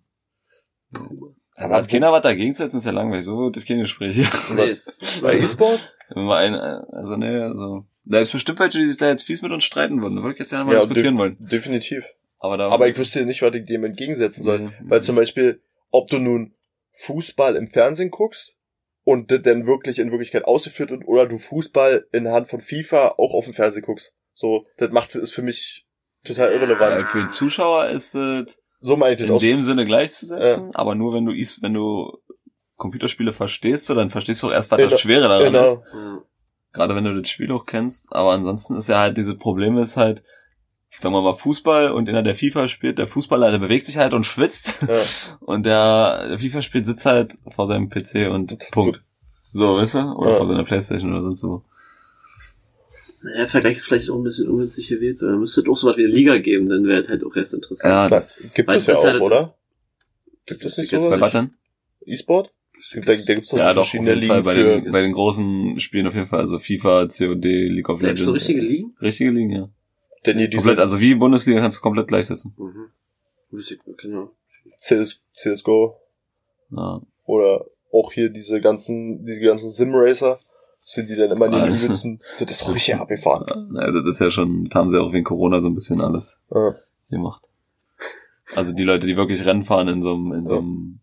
[1.60, 3.24] Also hat keiner was dagegen zu setzen, ist ja langweilig.
[3.24, 4.26] So das Gespräch.
[4.54, 5.94] Nee, ist, Bei E-Sport?
[6.08, 7.84] Wenn wir ein, also ne, also.
[8.04, 10.16] Da ist bestimmt welche, die sich da jetzt fies mit uns streiten würden.
[10.16, 11.36] Da würde ich jetzt ja mal Ja, diskutieren wollen.
[11.38, 12.06] Definitiv.
[12.38, 12.70] Aber da.
[12.70, 14.58] Aber ich wüsste nicht, was ich dem entgegensetzen soll.
[14.60, 14.70] Nee.
[14.80, 16.54] Weil zum Beispiel, ob du nun
[16.92, 18.56] Fußball im Fernsehen guckst
[19.04, 23.14] und das dann wirklich in Wirklichkeit ausgeführt wird oder du Fußball in Hand von FIFA
[23.18, 24.14] auch auf dem Fernsehen guckst.
[24.34, 25.86] So, das macht, ist für mich
[26.24, 26.96] total irrelevant.
[26.96, 29.40] Weil für den Zuschauer ist es So meine ich das in auch.
[29.40, 32.16] dem Sinne gleichzusetzen, aber nur wenn du is- wenn du
[32.76, 35.52] Computerspiele verstehst, so, dann verstehst du auch erst, was Genau, das Schwere daran ist.
[35.52, 35.82] Genau.
[35.92, 36.22] ja.
[36.72, 38.12] Gerade wenn du das Spiel auch kennst.
[38.14, 40.22] Aber ansonsten ist ja halt dieses Problem ist halt,
[40.88, 44.14] sagen wir mal Fußball und einer der FIFA spielt, der Fußballer, der bewegt sich halt
[44.14, 44.98] und schwitzt Ja.
[45.40, 49.02] und der, der FIFA spielt sitzt halt vor seinem PC und Punkt.
[49.50, 50.12] So, weißt du?
[50.14, 50.36] Oder Ja.
[50.38, 51.64] vor seiner Playstation oder sonst so.
[53.22, 55.18] Naja, der Vergleich ist vielleicht auch ein bisschen ungünstig gewählt.
[55.18, 55.26] so.
[55.28, 57.54] Da müsste doch so was wie eine Liga geben, dann wäre es halt auch erst
[57.54, 57.90] interessant.
[57.92, 59.54] Ja, Das gibt es ja auch, das- oder?
[60.46, 61.20] Gibt es nicht sowas?
[61.20, 61.50] was denn?
[62.06, 62.52] E-Sport?
[62.94, 64.38] Da, da gibt's doch Ja, doch, auf verschiedene jeden Fall.
[64.38, 64.80] Ligen Bei für.
[64.80, 66.40] den, bei den großen Spielen auf jeden Fall.
[66.40, 68.24] Also FIFA, COD, League of Legends.
[68.24, 68.96] du richtige Ligen?
[69.02, 69.68] Richtige Ligen, ja.
[70.24, 72.54] denn hier diese Komplett, also wie Bundesliga kannst du komplett gleichsetzen.
[72.56, 72.90] Mhm.
[73.98, 74.30] Genau.
[74.78, 75.96] CS, CSGO
[76.70, 77.02] Ja.
[77.26, 80.40] oder auch hier diese ganzen, diese ganzen Sim-Racer,
[80.82, 81.66] sind die dann immer in den Ah.
[81.68, 82.20] übelsten.
[82.40, 83.46] Das ist auch richtig abgefahren.
[83.76, 86.40] Ja, das ist ja schon, das haben sie auch wegen Corona so ein bisschen alles
[86.54, 86.74] Ja.
[87.10, 87.48] gemacht.
[88.56, 91.00] Also die Leute, die wirklich Rennen fahren in so einem, in so einem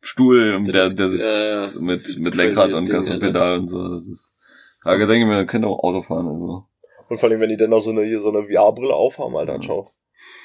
[0.00, 3.20] Stuhl, der, der sich ja, ja, mit, mit Lenkrad und Gas und.
[3.20, 4.00] Pedal und so.
[4.00, 4.34] Das,
[4.82, 6.64] aber ich denke mir, ihr könnt auch Auto fahren, also.
[7.08, 9.54] Und vor allem, wenn die dann noch so eine, hier so eine VR-Brille aufhaben, Alter,
[9.56, 9.62] Ja.
[9.62, 9.90] schau.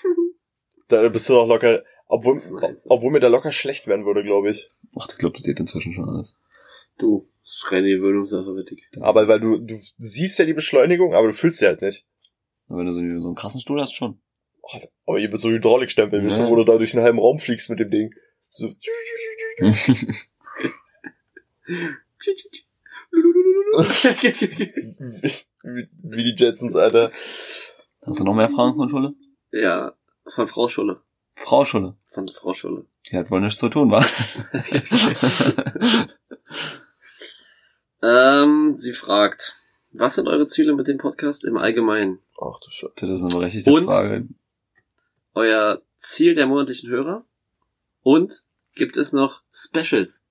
[0.88, 2.86] Da bist du doch locker, obwohl, nice.
[2.90, 4.72] obwohl mir da locker schlecht werden würde, glaube ich.
[5.00, 6.38] Ach, ich glaube, das geht inzwischen schon alles.
[6.98, 8.84] Du, das ist reine Gewöhnungssache, wettig.
[9.00, 12.06] Aber weil du, du siehst ja die Beschleunigung, aber du fühlst sie halt nicht.
[12.68, 14.22] Und wenn du so, so einen krassen Stuhl hast, schon.
[14.62, 16.38] Oh, Aber hier mit so Hydraulikstempel, Ja.
[16.38, 18.14] du, wo du da durch den halben Raum fliegst mit dem Ding.
[18.48, 18.70] So.
[18.70, 18.92] wie,
[26.04, 27.12] wie die Jetsons, Alter.
[28.06, 29.14] Hast du noch mehr Fragen von Schule?
[29.52, 29.94] ja,
[30.28, 31.02] von Frau Schulle.
[31.36, 31.96] Frau Schule.
[32.10, 32.86] Von Frau Schulle.
[33.10, 34.06] Die hat wohl nichts zu tun, wa?
[38.04, 39.56] Ähm, sie fragt,
[39.92, 42.20] was sind eure Ziele mit dem Podcast im Allgemeinen?
[42.42, 42.94] Ach du Scheiße.
[42.96, 43.86] Das ist eine berechtigte Und?
[43.86, 44.28] Frage.
[45.34, 47.26] Euer Ziel der monatlichen Hörer?
[48.02, 48.44] Und
[48.76, 50.24] gibt es noch Specials?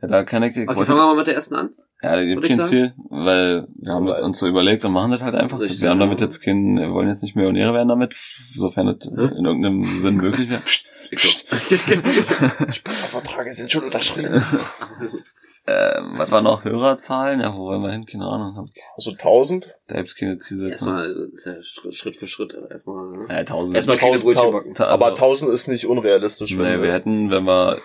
[0.00, 1.74] Ja, da kann ich, ich Okay, fangen wir mal mit der ersten an.
[2.02, 2.68] Ja, da gibt kein sagen.
[2.68, 5.60] Ziel, weil wir haben Weil- uns so überlegt und machen das halt einfach.
[5.60, 8.14] Richtig, wir haben damit jetzt kein, wir wollen jetzt nicht Millionäre werden damit,
[8.54, 9.34] sofern das Hä?
[9.38, 10.60] in irgendeinem Sinn möglich wäre.
[10.62, 11.46] Psst, psst.
[12.74, 14.42] Sponsorverträge sind schon unterschrieben.
[15.64, 16.64] Ähm, was war noch?
[16.64, 17.40] Hörerzahlen?
[17.40, 18.04] Ja, wo wollen wir hin?
[18.04, 18.68] Keine Ahnung.
[18.96, 19.72] Also 1000?
[19.86, 20.88] Da gibt's keine Zielsetzung.
[20.88, 23.26] erstmal, das ist ja Schritt, für Schritt, aber erstmal, ne?
[23.28, 23.76] Ja, tausend.
[23.76, 24.74] Erstmal keine 1000, Brötchen 1000.
[24.76, 24.90] backen.
[24.90, 26.56] Also- aber 1000 ist nicht unrealistisch.
[26.56, 27.78] Nee, wenn wir hätten, wenn wir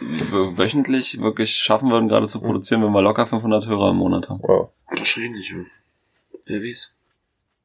[0.58, 4.42] wöchentlich wirklich schaffen würden, gerade zu produzieren, wenn wir locker 500 Hörer im Monat haben.
[4.48, 4.70] ja.
[4.90, 5.58] Wahrscheinlich, ja.
[6.46, 6.92] Wer weiß.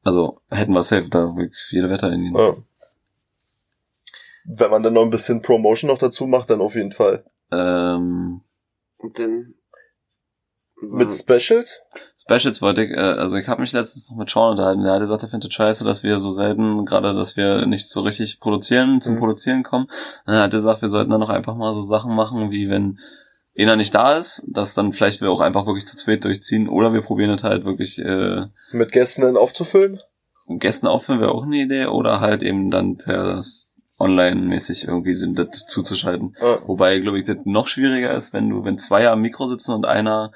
[0.03, 2.35] Also, hätten wir safe, da wirklich jede Wetter in ihn.
[2.37, 2.55] ja.
[4.45, 7.23] Wenn man dann noch ein bisschen Promotion noch dazu macht, dann auf jeden Fall.
[7.51, 8.41] Ähm,
[8.97, 9.53] Und dann,
[10.91, 11.81] Mit Specials?
[12.17, 15.01] Specials wollte ich, äh, also ich habe mich letztens noch mit Sean unterhalten, der hat
[15.01, 19.01] gesagt, er findet scheiße, dass wir so selten, gerade dass wir nicht so richtig produzieren,
[19.01, 19.19] zum Mhm.
[19.19, 19.87] Produzieren kommen.
[20.25, 22.99] Er hat gesagt, wir sollten dann noch einfach mal so Sachen machen, wie wenn
[23.57, 26.93] einer nicht da ist, dass dann vielleicht wir auch einfach wirklich zu zweit durchziehen oder
[26.93, 29.99] wir probieren es halt wirklich äh, Mit Gästen dann aufzufüllen?
[30.47, 33.41] Gästen auffüllen wäre auch eine Idee oder halt eben dann per
[33.99, 36.35] online-mäßig irgendwie das zuzuschalten.
[36.41, 36.57] Ja.
[36.67, 39.85] Wobei, glaube ich, das noch schwieriger ist, wenn du, wenn zwei am Mikro sitzen und
[39.85, 40.31] einer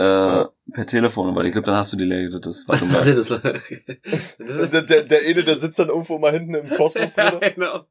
[0.00, 3.04] äh, per Telefon, weil ich glaube, dann hast du Delay, das ist, was du Das
[3.06, 3.30] merkst.
[3.30, 7.52] ist, Der, der, der eine, der sitzt dann irgendwo mal hinten im Kosmos ja, drin.
[7.54, 7.86] genau.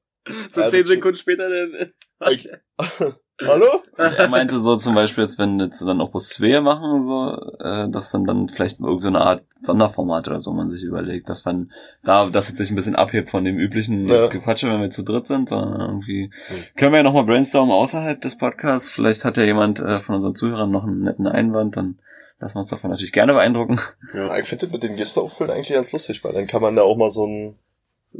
[0.50, 1.94] So Also zehn Sekunden später dann.
[2.32, 2.50] Ich-
[3.48, 3.84] Hallo?
[3.96, 7.90] Er meinte so zum Beispiel, jetzt wenn jetzt dann auch bloß zwei machen, so, äh,
[7.90, 11.46] dass dann dann vielleicht irgendeine so eine Art Sonderformat oder so man sich überlegt, dass
[11.46, 11.72] man
[12.04, 14.28] da, das jetzt sich ein bisschen abhebt von dem üblichen Ja.
[14.28, 16.32] Gequatsche, wenn wir zu dritt sind, sondern irgendwie
[16.76, 18.92] können wir ja nochmal brainstormen außerhalb des Podcasts.
[18.92, 22.00] Vielleicht hat ja jemand äh, von unseren Zuhörern noch einen netten Einwand, dann
[22.40, 23.80] lassen wir uns davon natürlich gerne beeindrucken.
[24.14, 26.76] Ja, ich finde das mit den Gäste auffüllen eigentlich ganz lustig, weil dann kann man
[26.76, 27.56] da auch mal so ein,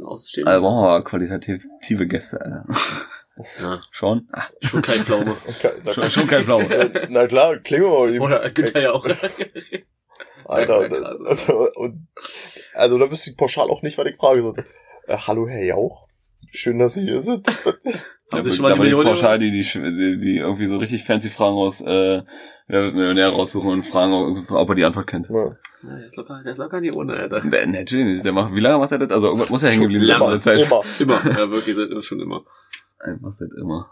[0.04, 0.46] Ausstehen.
[0.46, 2.64] Also brauchen wir aber qualitative Gäste, Alter.
[3.60, 4.28] Ja, Schon?
[4.32, 5.36] Ah, schon kein Pflaume.
[5.84, 6.48] na, schon, schon kein.
[6.48, 8.24] Äh, na klar, klingen wir mal eben.
[8.24, 9.06] Oder Günther ja auch.
[10.44, 11.20] Alter, Ja, krass.
[11.24, 12.08] also, und,
[12.74, 14.64] also da wüsste ich pauschal auch nicht, was ich frage sollte.
[15.06, 16.08] Äh, hallo Herr Jauch,
[16.52, 17.46] schön, dass Sie hier sind.
[18.32, 19.06] Haben Sie schon mal die Millionen?
[19.06, 22.22] pauschal die, die, die, die irgendwie so richtig fancy Fragen aus, äh,
[22.66, 25.28] wer wird Millionär raussuchen und fragen, ob er die Antwort kennt.
[25.30, 25.56] Ja.
[25.82, 27.40] Ja, Der ist locker, der ist locker die ohne, Alter.
[27.40, 28.24] Der, natürlich nicht.
[28.24, 29.10] Der macht, wie lange macht er das?
[29.10, 30.60] Also irgendwas muss ja hängen geblieben sein Zeit.
[30.66, 30.82] Immer.
[30.98, 31.30] Immer.
[31.38, 32.42] Ja, wirklich, seit schon immer.
[33.00, 33.90] Einfach seit immer.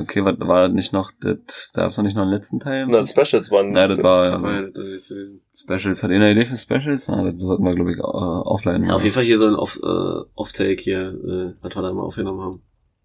[0.00, 2.86] Okay, was war das nicht noch, das, da gab's noch nicht noch einen letzten Teil?
[2.88, 3.72] Na, Specials waren.
[3.72, 5.42] Nein, das war, war gewesen.
[5.54, 6.02] Specials.
[6.02, 7.08] Hat ihr eine Idee für Specials?
[7.08, 9.54] Na, das sollten wir, glaube ich, äh, offline Ja, auf jeden Fall hier so ein
[9.54, 12.62] Off, äh, Off-Take hier, äh, was wir da mal aufgenommen haben.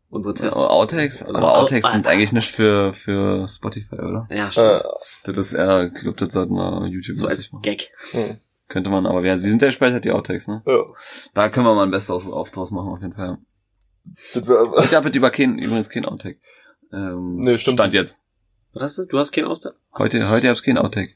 [0.09, 0.55] Unsere Ja, Tests.
[0.57, 1.19] Outtakes?
[1.19, 4.27] So, Aber Outtakes Out- sind eigentlich nicht für, für Spotify, oder?
[4.31, 4.83] Ja, stimmt.
[5.25, 7.63] Äh, Das ist eher, ich glaube, das sollten wir YouTube so als machen.
[7.63, 7.91] Gag.
[8.11, 8.37] hm,
[8.69, 10.61] Könnte man, aber ja, die sind ja gespeichert, die Outtakes, ne?
[10.65, 10.77] ja.
[11.33, 13.39] Da können wir mal ein Bestes auf draus machen, auf jeden Fall.
[14.13, 16.39] Ich habe über kein, übrigens kein Outtake.
[16.93, 17.79] Ähm, Nee, stimmt.
[17.79, 18.19] Stand jetzt.
[18.73, 19.05] Was hast du?
[19.05, 19.73] Du hast keinen Austausch?
[19.97, 21.13] Heute, heute gab's kein Outtake,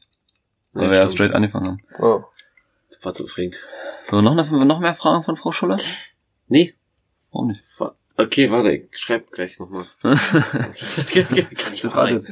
[0.73, 1.81] weil wir ja straight angefangen haben.
[1.99, 2.23] ja.
[3.03, 3.59] War zu aufregend.
[4.09, 5.77] So, noch, eine, noch mehr Fragen von Frau Schuller?
[6.47, 6.75] Nee.
[7.31, 7.63] Warum nicht?
[7.63, 9.85] Fa- Okay, warte, ich schreib gleich nochmal.
[10.03, 12.27] Kann nicht wahr sein.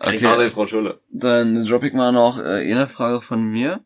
[0.00, 0.98] Okay, sein, Frau Schulle.
[1.10, 3.80] dann droppe ich mal noch äh, eine Frage von mir.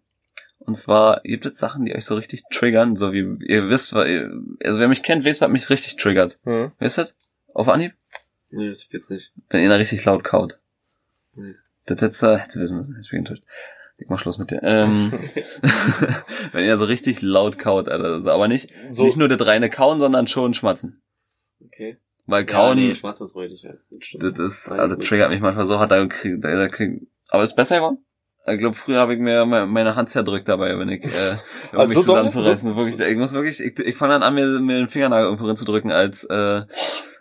[0.68, 4.10] Und zwar, gibt es Sachen, die euch so richtig triggern, so wie ihr wisst, weil
[4.10, 6.38] ihr, also wer mich kennt, weiß, was mich richtig triggert.
[6.44, 6.72] Hm.
[6.78, 7.08] Wisst ihr?
[7.54, 7.94] Auf Anhieb?
[8.50, 9.32] Nee, das jetzt nicht.
[9.48, 10.60] Wenn einer richtig laut kaut.
[11.34, 11.54] Nee.
[11.86, 13.44] Das hättest du, hättest du wissen müssen, jetzt bin ich enttäuscht.
[13.96, 14.60] Ich mach Schluss mit dir.
[14.62, 15.10] Ähm,
[16.52, 18.04] wenn er so richtig laut kaut, Alter.
[18.04, 21.00] Also, aber nicht, So, nicht nur das reine Kauen, sondern schon schmatzen.
[21.64, 21.96] Okay.
[22.26, 23.72] Weil Ja, Kauen, nee, schwarz ist räudig, ja.
[23.88, 27.42] Das ist, also, das triggert mich manchmal so hart, da krieg, da, da krieg, aber
[27.42, 28.04] ist besser geworden?
[28.50, 31.08] Ich glaube, früher habe ich mir me- meine Hand zerdrückt dabei, wenn ich, äh,
[31.72, 32.76] um Also mich zusammenzureißen.
[32.76, 35.92] Wirklich, ich muss wirklich, ich, ich fange dann an, mir, mir den Fingernagel irgendwo reinzudrücken
[35.92, 36.62] als, äh,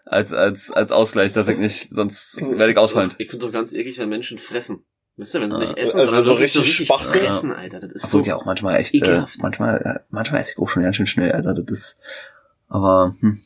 [0.06, 3.12] als, als, als Ausgleich, dass ich nicht, sonst werde ich ausfallen.
[3.18, 4.84] Ich finde doch ganz eklig, wenn Menschen fressen.
[5.18, 7.26] Wisst ihr, wenn sie nicht essen, Also sondern so wirklich richtig spachteln?
[7.26, 7.80] fressen, Alter.
[7.80, 8.28] Das ist Obwohl so.
[8.28, 9.42] ja auch manchmal echt, äh, ekelhaft.
[9.42, 11.56] manchmal, äh, manchmal esse ich auch schon ganz schön schnell, Alter.
[11.56, 11.96] Das ist,
[12.70, 13.40] aber, hm,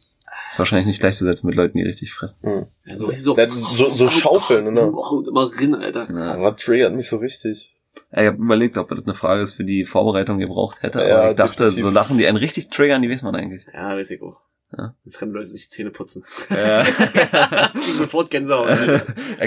[0.52, 2.50] ist wahrscheinlich nicht gleichzusetzen mit Leuten, die richtig fressen.
[2.52, 2.66] hm.
[2.86, 4.90] Ja, so, so, Ja, so, so schaufeln, ne?
[4.94, 6.10] Wow, immer rin, Alter.
[6.12, 6.34] Ja.
[6.34, 7.76] Aber triggert mich so richtig.
[8.12, 11.30] Ich habe überlegt, ob das eine Frage ist, für die Vorbereitung gebraucht hätte, aber Ja,
[11.32, 11.84] ich dachte, definitiv.
[11.84, 13.66] so Sachen, die einen richtig triggern, die weiß man eigentlich.
[13.74, 14.40] Ja, weiß ich auch.
[14.78, 14.96] Ja.
[15.04, 16.24] Wenn fremde Leute sich die Zähne putzen.
[16.50, 16.86] Ja.
[17.98, 18.68] Sofort Gänsehaut.
[18.70, 18.98] Er Ja,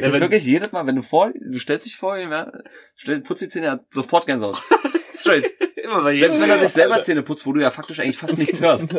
[0.00, 2.52] kriegt wenn- wirklich jedes Mal, wenn du vor, du stellst dich vor ihm, ja,
[2.94, 4.62] stell, putzt die Zähne, er hat sofort Gänsehaut.
[5.14, 5.50] Straight.
[5.82, 7.04] Immer bei Selbst wenn er sich selber Alter.
[7.04, 8.94] Zähne putzt, wo du ja faktisch eigentlich fast nichts hörst.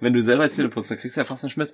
[0.00, 1.72] Wenn du selber Zähne putzt, dann kriegst du ja fast nicht mit.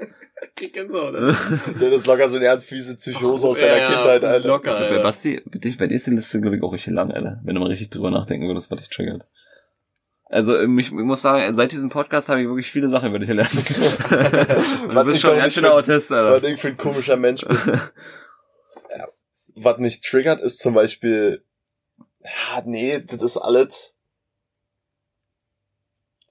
[0.57, 1.37] kriegt Gänsehaut, Alter.
[1.81, 4.49] Das ist locker so eine ernst fiese Psychose aus deiner Ja, Kindheit, Alter.
[4.49, 5.03] Locker, Du, bei Alter.
[5.03, 7.41] Basti, bei dir, bei dir ist die Liste, glaube ich, auch richtig lang, Alter.
[7.45, 9.27] Wenn du mal richtig drüber nachdenken würdest, was dich triggert.
[10.27, 13.19] Also, ähm, ich, ich muss sagen, seit diesem Podcast habe ich wirklich viele Sachen über
[13.19, 13.53] dich gelernt.
[13.71, 16.49] du Was bist schon ein ganz schöner Autist, Was Alter.
[16.49, 17.57] ich für ein komischer Mensch bin.
[17.67, 19.07] Ja,
[19.57, 21.45] was mich triggert, ist zum Beispiel,
[22.25, 23.95] ja, nee, das ist alles,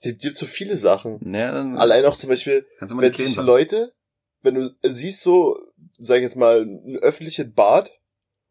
[0.02, 1.20] es gibt so viele Sachen.
[1.34, 3.36] Ja, dann Allein auch zum Beispiel, wenn die sich.
[3.38, 3.94] Leute,
[4.42, 5.58] wenn du siehst so,
[5.98, 7.92] sag ich jetzt mal, ein öffentliches Bad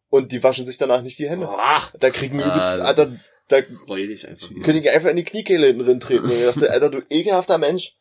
[0.09, 1.47] und die waschen sich danach nicht die Hände.
[1.47, 3.07] Boah, Da kriegen wir Ah, übelst, Alter,
[3.49, 4.51] da das ist räudig einfach.
[5.11, 6.25] in die Kniekehle hinten drin treten.
[6.25, 7.97] Und ich dachte, Alter, du ekelhafter Mensch.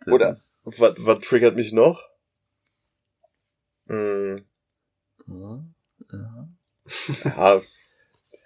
[0.00, 2.02] Das Oder- Was, was triggert mich noch?
[3.86, 4.34] Hm,
[5.28, 5.64] Ja,
[6.12, 6.48] ja.
[7.36, 7.62] ja,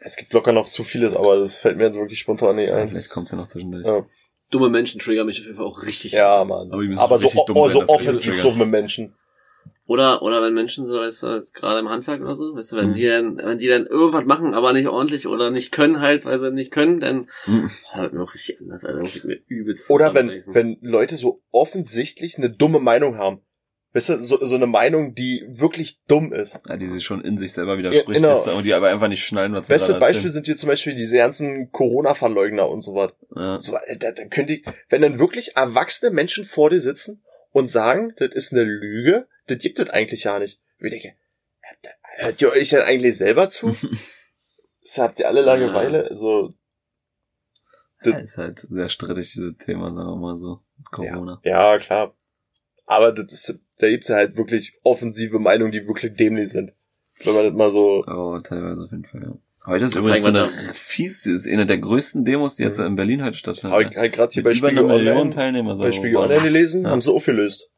[0.00, 2.88] es gibt locker noch zu vieles, aber das fällt mir jetzt wirklich spontan nicht ein.
[2.88, 3.86] Vielleicht kommt's ja noch zwischendurch.
[3.86, 4.04] Ja.
[4.50, 6.12] Dumme Menschen triggern mich auf jeden Fall auch richtig.
[6.12, 6.72] Ja, Mann.
[6.72, 9.14] Aber Aber so, richtig dumm oh, sein, so offensiv dumme Menschen.
[9.86, 12.76] Oder, oder wenn Menschen so, weißt du, jetzt gerade im Handwerk oder so, weißt du,
[12.76, 12.94] wenn Mhm.
[12.94, 16.38] die dann, wenn die dann irgendwas machen, aber nicht ordentlich oder nicht können halt, weil
[16.38, 17.70] sie nicht können, dann, Mhm.
[17.96, 21.42] wird mir auch richtig anders, Alter, muss ich mir übelst Oder wenn, wenn Leute so
[21.50, 23.40] offensichtlich eine dumme Meinung haben.
[23.92, 26.60] Weißt du, so, so eine Meinung, die wirklich dumm ist.
[26.68, 28.34] Ja, die sich schon in sich selber widerspricht, genau.
[28.34, 31.16] ist, und die aber einfach nicht schnallen, was Beste Beispiel sind hier zum Beispiel diese
[31.16, 33.12] ganzen Corona-Verleugner und so was.
[33.30, 33.60] erzählen.
[33.60, 37.66] So, äh, da, da könnt ihr, wenn dann wirklich erwachsene Menschen vor dir sitzen und
[37.66, 40.60] sagen, das ist eine Lüge, das gibt es eigentlich ja nicht.
[40.78, 41.14] Ich denke,
[42.18, 43.74] hört- ihr euch denn eigentlich selber zu?
[44.84, 46.16] das habt ihr alle Langeweile?
[46.16, 46.50] So,
[48.04, 48.18] Ja.
[48.18, 50.60] ist halt sehr strittig, dieses Thema, sagen wir mal so.
[50.92, 51.40] Corona.
[51.42, 52.14] ja, klar.
[52.86, 56.72] Aber das ist, da gibt's ja halt wirklich offensive Meinungen, die wirklich dämlich sind.
[57.24, 59.32] Wenn man das mal so, Aber teilweise auf jeden Fall, ja.
[59.66, 62.86] Heute ist übrigens eine fies, ist eine der größten Demos, die jetzt Mhm.
[62.86, 63.74] in Berlin heute stattfinden.
[63.74, 65.76] habe ich halt gerade hier bei Spiegel eine Million Online, Teilnehmer.
[65.76, 66.16] So bei Spiegel.
[66.16, 66.90] Online gelesen, Ja.
[66.90, 67.68] haben sie aufgelöst.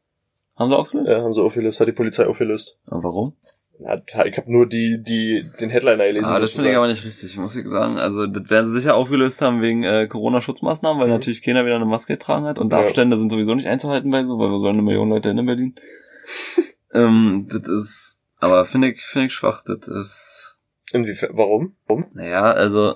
[0.55, 1.09] Haben sie aufgelöst?
[1.09, 2.77] Ja, haben sie aufgelöst, hat die Polizei aufgelöst.
[2.85, 3.33] Und warum?
[3.79, 6.25] Ich habe nur die, die, den Headliner gelesen.
[6.25, 7.97] Ah, das finde ich aber nicht richtig, muss ich sagen.
[7.97, 11.13] Also, das werden sie sicher aufgelöst haben wegen äh, Corona-Schutzmaßnahmen, weil Mhm.
[11.13, 12.79] natürlich keiner wieder eine Maske getragen hat und Ja.
[12.79, 15.75] Abstände sind sowieso nicht einzuhalten bei so, weil wir sollen eine Million Leute in Berlin.
[16.93, 19.63] ähm, das ist, aber finde ich, finde ich schwach.
[19.65, 20.57] Das ist,
[20.91, 21.75] Inwiefern, warum?
[21.87, 22.05] Warum?
[22.13, 22.95] naja, also,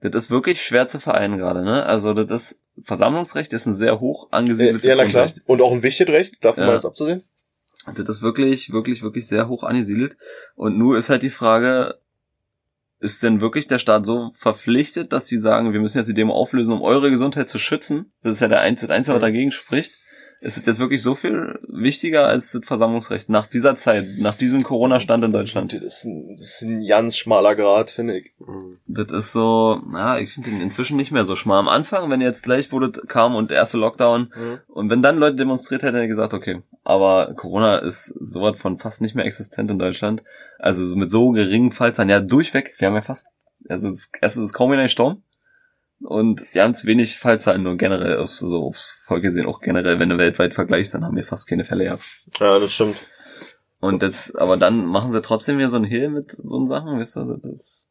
[0.00, 1.84] das ist wirklich schwer zu vereinen gerade, ne?
[1.84, 5.28] Also, das ist, Versammlungsrecht ist ein sehr hoch angesiedeltes Ja, na klar.
[5.44, 6.66] Und auch ein wichtiges Recht, davon Ja.
[6.68, 7.22] mal jetzt abzusehen.
[7.86, 10.16] Das ist wirklich, wirklich, wirklich sehr hoch angesiedelt.
[10.54, 11.98] Und nur ist halt die Frage,
[12.98, 16.34] ist denn wirklich der Staat so verpflichtet, dass sie sagen, wir müssen jetzt die Demo
[16.34, 18.12] auflösen, um eure Gesundheit zu schützen?
[18.22, 19.96] Das ist ja der Einzige, Einzige was dagegen spricht.
[20.42, 24.62] Ist es jetzt wirklich so viel wichtiger als das Versammlungsrecht nach dieser Zeit, nach diesem
[24.62, 25.74] Corona-Stand in Deutschland?
[25.74, 28.32] Das ist ein, das ist ein ganz schmaler Grad, finde ich.
[28.38, 28.78] Mhm.
[28.86, 31.58] Das ist so, na, ich finde den inzwischen nicht mehr so schmal.
[31.58, 34.32] Am Anfang, wenn jetzt gleich wurde, kam und der erste Lockdown,
[34.68, 36.62] und wenn dann Leute demonstriert hätten, hätte ich gesagt, okay.
[36.84, 40.22] Aber Corona ist sowas von fast nicht mehr existent in Deutschland.
[40.58, 42.74] Also so mit so geringen Fallzahlen, ja, durchweg.
[42.78, 43.26] Wir haben ja fast,
[43.68, 45.22] also es es ist kaum einer gestorben.
[46.02, 48.72] Und ganz wenig Fallzahlen nur generell, aufs, so
[49.04, 52.02] Volk gesehen, auch generell, wenn du weltweit vergleichst, dann haben wir fast keine Fälle gehabt.
[52.38, 52.96] Ja, das stimmt.
[53.80, 56.98] Und jetzt, aber dann machen sie trotzdem wieder so einen Hehl mit so einen Sachen,
[56.98, 57.86] weißt du, das ist,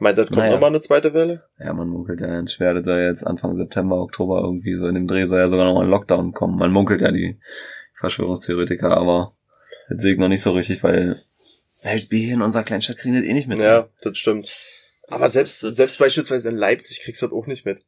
[0.00, 0.52] Meint, das kommt Naja.
[0.52, 1.42] nochmal eine zweite Welle?
[1.58, 4.86] ja, man munkelt ja ganz schwer, das soll ja jetzt Anfang September, Oktober irgendwie so
[4.86, 6.56] in dem Dreh soll ja sogar nochmal ein Lockdown kommen.
[6.56, 7.40] Man munkelt ja die
[7.94, 9.32] Verschwörungstheoretiker, aber
[9.88, 11.20] das sehe ich noch nicht so richtig, weil
[11.82, 13.58] wir hier in unserer Kleinstadt kriegen das eh nicht mit.
[13.58, 14.52] Ja, das stimmt.
[15.08, 17.80] Aber selbst, selbst beispielsweise in Leipzig kriegst du das auch nicht mit.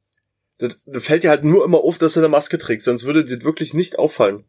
[0.58, 3.24] Das, das fällt dir halt nur immer auf, dass du eine Maske trägst, sonst würde
[3.24, 4.44] dir das wirklich nicht auffallen.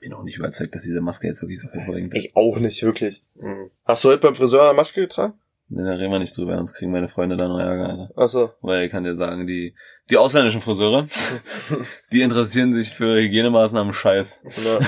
[0.00, 2.14] Bin auch nicht überzeugt, dass diese Maske jetzt wirklich so viel bringt.
[2.14, 3.22] Ich auch nicht, wirklich.
[3.84, 5.34] Hast du heute beim Friseur eine Maske getragen?
[5.72, 7.90] Nee, da reden wir nicht drüber, sonst kriegen meine Freunde da noch Ärger.
[7.90, 8.10] Alter.
[8.16, 8.50] Achso.
[8.60, 9.74] Weil ich kann dir sagen, die,
[10.10, 11.06] die ausländischen Friseure,
[12.12, 14.40] die interessieren sich für Hygienemaßnahmen scheiß.
[14.64, 14.78] Ja.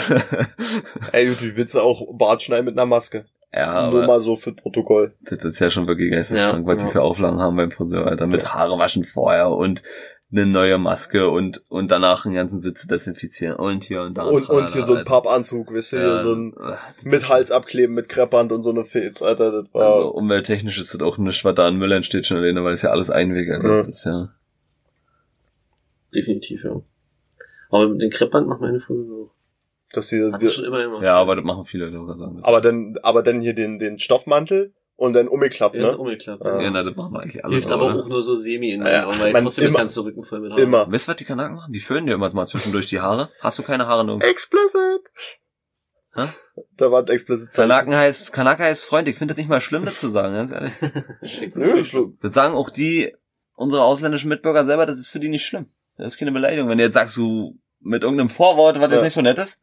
[1.13, 3.27] Ey, du willst du auch Bart schneiden mit einer Maske?
[3.55, 5.15] Ja, Nur mal so für Protokoll.
[5.21, 8.27] das ist ja schon wirklich geisteskrank, Ja, was die für Auflagen haben beim Friseur, Alter.
[8.27, 9.83] Mit Haare waschen vorher und
[10.31, 14.23] eine neue Maske und, und danach einen ganzen Sitz desinfizieren und hier und da.
[14.23, 15.05] Und, und hier so ein.
[15.05, 18.71] Pappanzug, wisst ihr, hier Ja, so ein äh, mit Hals abkleben, mit Kreppband und so
[18.71, 20.15] eine Filz, Alter, das Also war.
[20.15, 22.89] umwelttechnisch ist das auch nichts, was da an Müll entsteht schon alleine, weil es ja
[22.91, 23.69] alles Einweg, Alter.
[23.69, 23.77] Ja.
[23.77, 24.31] Das ist ja.
[26.15, 26.81] Definitiv, ja.
[27.71, 29.35] Aber mit den Kreppband macht meine Frisur auch.
[29.93, 31.03] Dass sie, Hat sie schon immer gemacht.
[31.03, 32.41] Ja, aber das machen viele Leute sagen.
[32.43, 35.97] aber dann, aber dann hier den, den Stoffmantel und dann umgeklappt, Ja, ne?
[35.99, 36.45] umgeklappt.
[36.47, 36.61] Ja.
[36.61, 37.55] Ja, na, das machen wir eigentlich alle.
[37.55, 39.71] Hilft so, aber auch nur so semi in Ja, meinen Augen, weil man trotzdem ist
[39.71, 40.63] immer- ganz der Rücken voll mit Haaren.
[40.63, 40.93] Immer.
[40.93, 41.73] Weißt du, was die Kanaken machen?
[41.73, 43.29] Die föhnen dir immer mal zwischendurch die Haare.
[43.41, 44.27] Hast du keine Haare nirgends?
[44.27, 45.11] Explicit!
[46.15, 46.27] Hä?
[46.77, 47.71] Da war ein explicit Zeichen.
[47.71, 49.09] Kanaken heißt, Kanaka heißt Freund.
[49.09, 50.73] Ich finde das nicht mal schlimm, das zu sagen, ganz ehrlich.
[51.55, 52.19] Nö, schlimm.
[52.21, 53.15] Das sagen auch die,
[53.55, 55.67] unsere ausländischen Mitbürger selber, das ist für die nicht schlimm.
[55.97, 56.69] Das ist keine Beleidigung.
[56.69, 58.97] Wenn du jetzt sagst, du mit irgendeinem Vorwort, was Ja.
[58.97, 59.61] jetzt nicht so nett ist,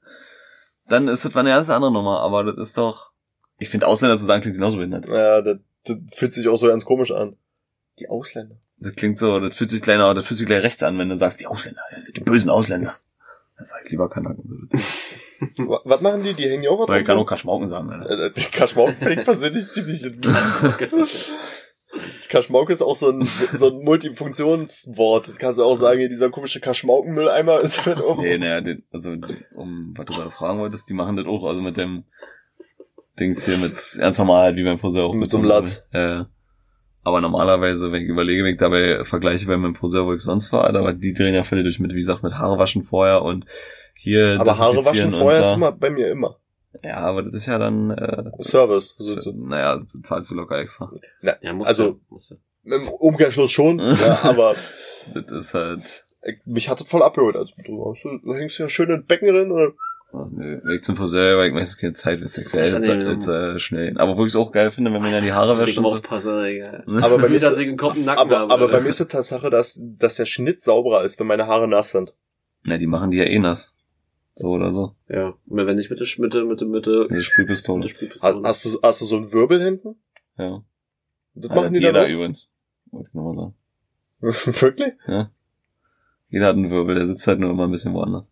[0.88, 2.22] dann ist das mal eine ganz andere Nummer.
[2.22, 3.12] Aber das ist doch,
[3.58, 5.08] ich finde Ausländer zu sagen, klingt genauso behindert.
[5.08, 7.36] Ja, das, das fühlt sich auch so ganz komisch an.
[8.00, 8.56] Die Ausländer.
[8.78, 11.18] Das klingt so, das fühlt sich gleich, das fühlt sich gleich rechts an, wenn du
[11.18, 12.96] sagst, die Ausländer, das sind die bösen Ausländer.
[13.58, 14.70] Dann sag ich lieber Kanaken.
[15.58, 16.34] Wa- Was machen die?
[16.34, 17.26] Die hängen ja auch Weil ich kann auch?
[17.26, 18.26] Kaschmauken sagen, Alter.
[18.28, 20.02] Äh, Die Kaschmauk finde ich persönlich ziemlich...
[22.30, 25.40] Kaschmauk ist auch so ein, so ein Multifunktionswort.
[25.40, 28.20] Kannst du auch sagen, hier dieser komische Kaschmaukenmülleimer ist mit um.
[28.20, 29.16] Nee, naja, den, also,
[29.56, 32.04] um, was du gerade fragen wolltest, die machen das auch, also mit dem
[33.20, 35.14] Dings hier mit, ganz normal halt, wie beim Friseur auch.
[35.14, 35.84] Mit so einem Latz.
[35.92, 36.24] Äh,
[37.04, 40.54] aber normalerweise, wenn ich überlege, wenn ich dabei vergleiche bei meinem Friseur, wo ich sonst
[40.54, 43.46] war, aber die drehen ja völlig durch mit, wie gesagt, mit Haare waschen vorher und
[43.96, 45.50] hier Aber Haare waschen vorher da.
[45.50, 46.38] ist immer bei mir immer.
[46.84, 48.96] Ja, aber das ist ja dann, äh, Service.
[48.98, 49.32] So, so.
[49.32, 50.92] naja, du zahlst du locker extra.
[51.42, 52.38] Ja, muss Also- ja, muss ja.
[52.76, 54.56] Im Umkehrschluss schon, ja, aber
[55.14, 57.36] Das ist halt, äh, mich hat das voll abgeholt.
[57.36, 59.72] Also, du, du hängst ja schön in Becken drin oder?
[60.12, 62.88] oh, nee, weg zum Friseur, weil ich meistens keine Zeit, weiß ich, Das ist jetzt,
[62.88, 63.98] jetzt, äh, schnell.
[63.98, 65.84] Aber wo ich es auch geil finde, wenn man ja die Haare wäscht so.
[65.84, 66.84] aufpassen, Digga.
[67.02, 68.54] Aber bei mir dass ist, ich einen Kopf Nacken aber, habe.
[68.54, 68.84] aber bei Alter.
[68.84, 72.14] mir ist die Tatsache, dass, dass der Schnitt sauberer ist, wenn meine Haare nass sind.
[72.64, 73.74] Na, die machen die ja eh nass.
[74.36, 74.96] So oder so.
[75.08, 75.34] Ja.
[75.48, 77.82] Und wenn nicht mit der, mit der, mit der, mit der, mit Sprühpistole.
[77.82, 78.42] der Hast, Spielpistole.
[78.44, 79.96] hast, du, hast du so einen Wirbel hinten?
[80.38, 80.64] Ja.
[81.36, 82.52] Das machen die jeder dann übrigens.
[82.92, 83.56] Wollte ich nochmal sagen.
[84.62, 84.94] Wirklich?
[86.30, 88.28] Jeder hat einen Wirbel, der sitzt halt nur immer ein bisschen woanders.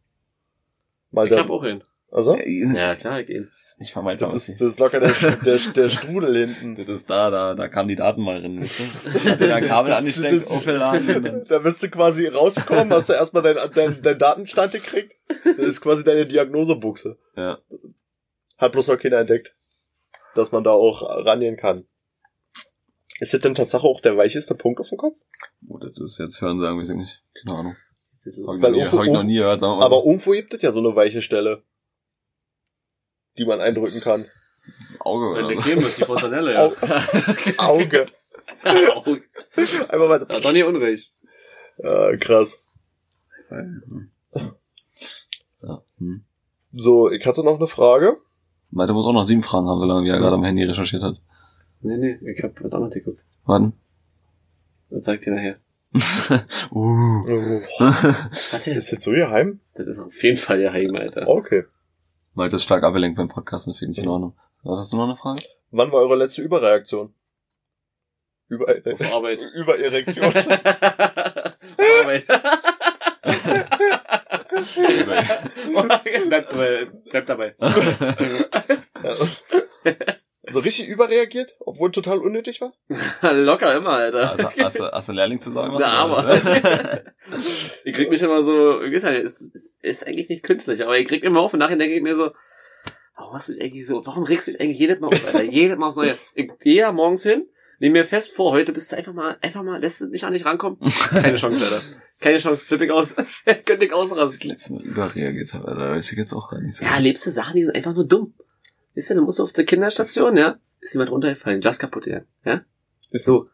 [1.12, 1.84] Mal Ich hab auch einen.
[2.10, 2.38] Also?
[2.38, 3.44] Ja, klar, ich ihn.
[3.44, 4.32] ist nicht vermeidbar.
[4.32, 5.12] Das ist, das ist locker der,
[5.44, 6.76] der, der Strudel hinten.
[6.78, 8.66] Das ist da, da, da kamen die Daten mal rein.
[9.42, 11.44] Ein Kabel angesteckt, Das ist- aufgeladen.
[11.50, 15.14] Da bist du quasi rausgekommen, hast du erstmal deinen dein, dein Datenstand gekriegt.
[15.44, 17.18] Das ist quasi deine Diagnosebuchse.
[17.36, 17.60] Ja.
[18.58, 19.54] Hat bloß noch keiner entdeckt,
[20.34, 21.84] dass man da auch rangehen kann.
[23.20, 25.18] Ist das denn Tatsache auch der weicheste Punkt auf dem Kopf?
[25.70, 27.24] Oh, das ist jetzt hören sagen, weiß ich nicht.
[27.44, 27.76] Keine Ahnung.
[28.26, 30.06] Hab ich, noch nie, hab ich noch nie gehört, sagen wir mal Aber so.
[30.08, 31.64] irgendwo gibt es ja so eine weiche Stelle,
[33.38, 34.26] die man eindrücken kann.
[35.00, 35.64] Auge Wenn oder der so.
[35.64, 36.66] Creme ist, die Fontanelle, ja.
[37.58, 38.06] Auge.
[38.66, 39.22] Auge.
[39.56, 40.28] Einfach mal so.
[40.28, 41.14] Hat doch nie Unrecht.
[41.78, 42.64] Äh, krass.
[45.62, 45.82] Ja.
[46.00, 46.24] Hm.
[46.74, 48.18] So, ich hatte noch eine Frage.
[48.72, 51.16] Malte muss auch noch sieben Fragen haben, weil er ja gerade am Handy recherchiert hat.
[51.82, 53.24] Nee, nee, ich hab heute auch noch geguckt.
[53.46, 53.74] Wann?
[54.90, 55.58] Das sagt ihr nachher.
[56.72, 57.24] uh.
[57.26, 57.28] Oh,
[57.80, 59.60] Warte, Ist jetzt so geheim?
[59.76, 61.28] das ist auf jeden Fall geheim, Alter.
[61.28, 61.64] Okay.
[62.38, 64.36] Malte ist stark abgelenkt beim Podcasten, finde ich in Ordnung.
[64.62, 65.42] Was hast du noch eine Frage?
[65.72, 67.16] Wann war eure letzte Überreaktion?
[68.48, 69.42] Über, äh, Auf Arbeit.
[69.56, 70.26] Übererektion.
[70.36, 72.28] Arbeit.
[76.30, 77.56] bleib, dabei, bleib dabei.
[80.68, 82.74] Richtig überreagiert, obwohl total unnötig war?
[83.34, 84.32] Locker immer, Alter.
[84.32, 85.76] Also, hast, du, hast du Lehrling zu sagen?
[85.80, 87.04] Na, aber.
[87.86, 90.98] ich krieg mich immer so, ich weiß ja, ist, ist, ist eigentlich nicht künstlich, aber
[90.98, 92.32] ich krieg mich immer auf und nachher denke ich mir so,
[93.16, 95.44] warum hast du dich eigentlich so, warum regst du dich eigentlich jedes Mal auf, Alter?
[95.44, 96.18] Jedes Mal aufs Neue.
[96.36, 97.48] Ich gehe ja morgens hin,
[97.80, 100.34] nehme mir fest vor, heute bist du einfach mal, einfach mal, lässt du nicht an
[100.34, 100.80] dich rankommen.
[101.12, 101.82] Keine Chance, Alter.
[102.20, 103.16] Keine Chance, flipp ich aus.
[103.66, 104.50] Könnte ich ausrasten.
[104.50, 106.84] letzten überreagiert habe, da weiß ich jetzt auch gar nicht so.
[106.84, 108.34] Ja, lebst du Sachen, die sind einfach nur dumm.
[108.98, 112.22] Weißt du, dann musst du auf der Kinderstation, ja, ist jemand runtergefallen, just kaputt, ja,
[112.44, 112.62] ja?
[113.12, 113.48] Ist So,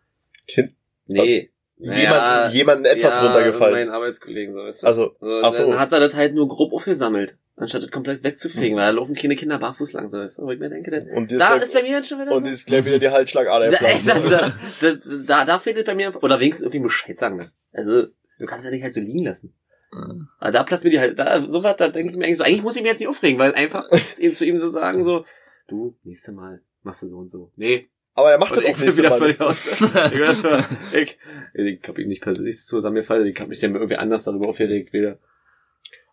[0.48, 0.74] Kind,
[1.08, 1.50] nee.
[1.76, 3.74] Naja, jemand, jemanden etwas ja, runtergefallen.
[3.74, 4.88] Mein Arbeitskollegen, so, weißt du.
[4.88, 5.70] Also, So, ach so.
[5.70, 9.16] Dann hat er das halt nur grob aufgesammelt, anstatt das komplett wegzufegen, weil da laufen
[9.16, 10.44] keine Kinder barfuß lang, so weißt du.
[10.44, 12.46] Wo ich mir denke, das, und da gleich, ist bei mir dann schon wieder und
[12.46, 12.50] so.
[12.50, 16.24] ist gleich wieder die Halsschlagader da, da, da, da, da fehlt es bei mir, einfach-
[16.24, 17.52] oder wenigstens irgendwie Bescheid sagen, ne?
[17.74, 18.04] Also,
[18.40, 19.54] du kannst es ja nicht halt so liegen lassen.
[20.40, 22.44] Aber da platzt mir die halt, da, so was, da denke ich mir eigentlich so,
[22.44, 23.88] eigentlich muss ich mir jetzt nicht aufregen, weil einfach
[24.20, 25.26] ihm zu ihm so sagen, so,
[25.68, 27.52] du, nächste Mal machst du so und so.
[27.56, 29.18] Nee, Aber er macht und das ich auch wieder mal.
[29.20, 29.58] völlig aus.
[30.94, 31.18] ich,
[31.54, 34.94] ich, ich hab ihm nicht persönlich zusammengefallen, ich hab mich dann irgendwie anders darüber aufgeregt
[34.94, 35.20] wieder.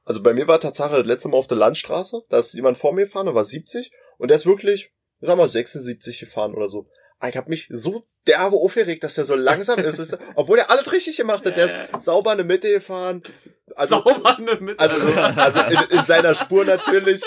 [0.05, 2.93] Also bei mir war Tatsache das letzte Mal auf der Landstraße, da ist jemand vor
[2.93, 6.88] mir gefahren, der war 70 und der ist wirklich, sag mal, 76 gefahren oder so.
[7.29, 11.17] Ich habe mich so derbe aufgeregt, dass der so langsam ist, obwohl er alles richtig
[11.17, 11.57] gemacht hat.
[11.57, 13.23] Der ist sauber in der Mitte gefahren.
[13.77, 14.81] Also, Sauber eine Mitte.
[14.81, 14.97] also,
[15.41, 17.23] also in, in seiner Spur natürlich.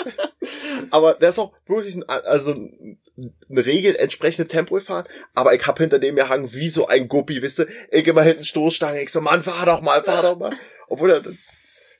[0.90, 2.98] Aber der ist auch wirklich ein, also ein
[3.50, 5.06] Regel entsprechende Tempo gefahren.
[5.34, 7.68] Aber ich hab hinter dem gehangen wie so ein Guppi, wisst ihr?
[7.90, 9.02] Ich immer hinten Stoßstange.
[9.02, 10.52] Ich so, Mann, fahr doch mal, fahr doch mal.
[10.88, 11.22] Obwohl er,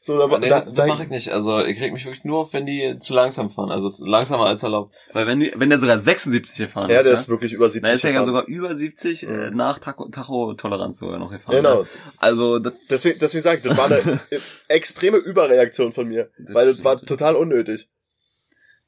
[0.06, 1.30] so, da, Nee, da, das da, mache ich nicht.
[1.32, 3.70] Also ich reg mich wirklich nur auf, wenn die zu langsam fahren.
[3.70, 4.94] Also langsamer als erlaubt.
[5.14, 7.70] Weil wenn die, wenn der sogar 76 gefahren ja, ist, der ja, ist wirklich über
[7.70, 9.56] 70 dann ist er ja sogar über 70 äh, Mhm.
[9.56, 11.56] nach Tacho- Tacho-Toleranz sogar noch gefahren.
[11.56, 11.82] Genau.
[11.84, 11.88] Ne?
[12.18, 14.20] Also das, Deswegen, deswegen sage ich, das war eine
[14.68, 16.30] extreme Überreaktion von mir.
[16.38, 17.88] Das weil das war total unnötig.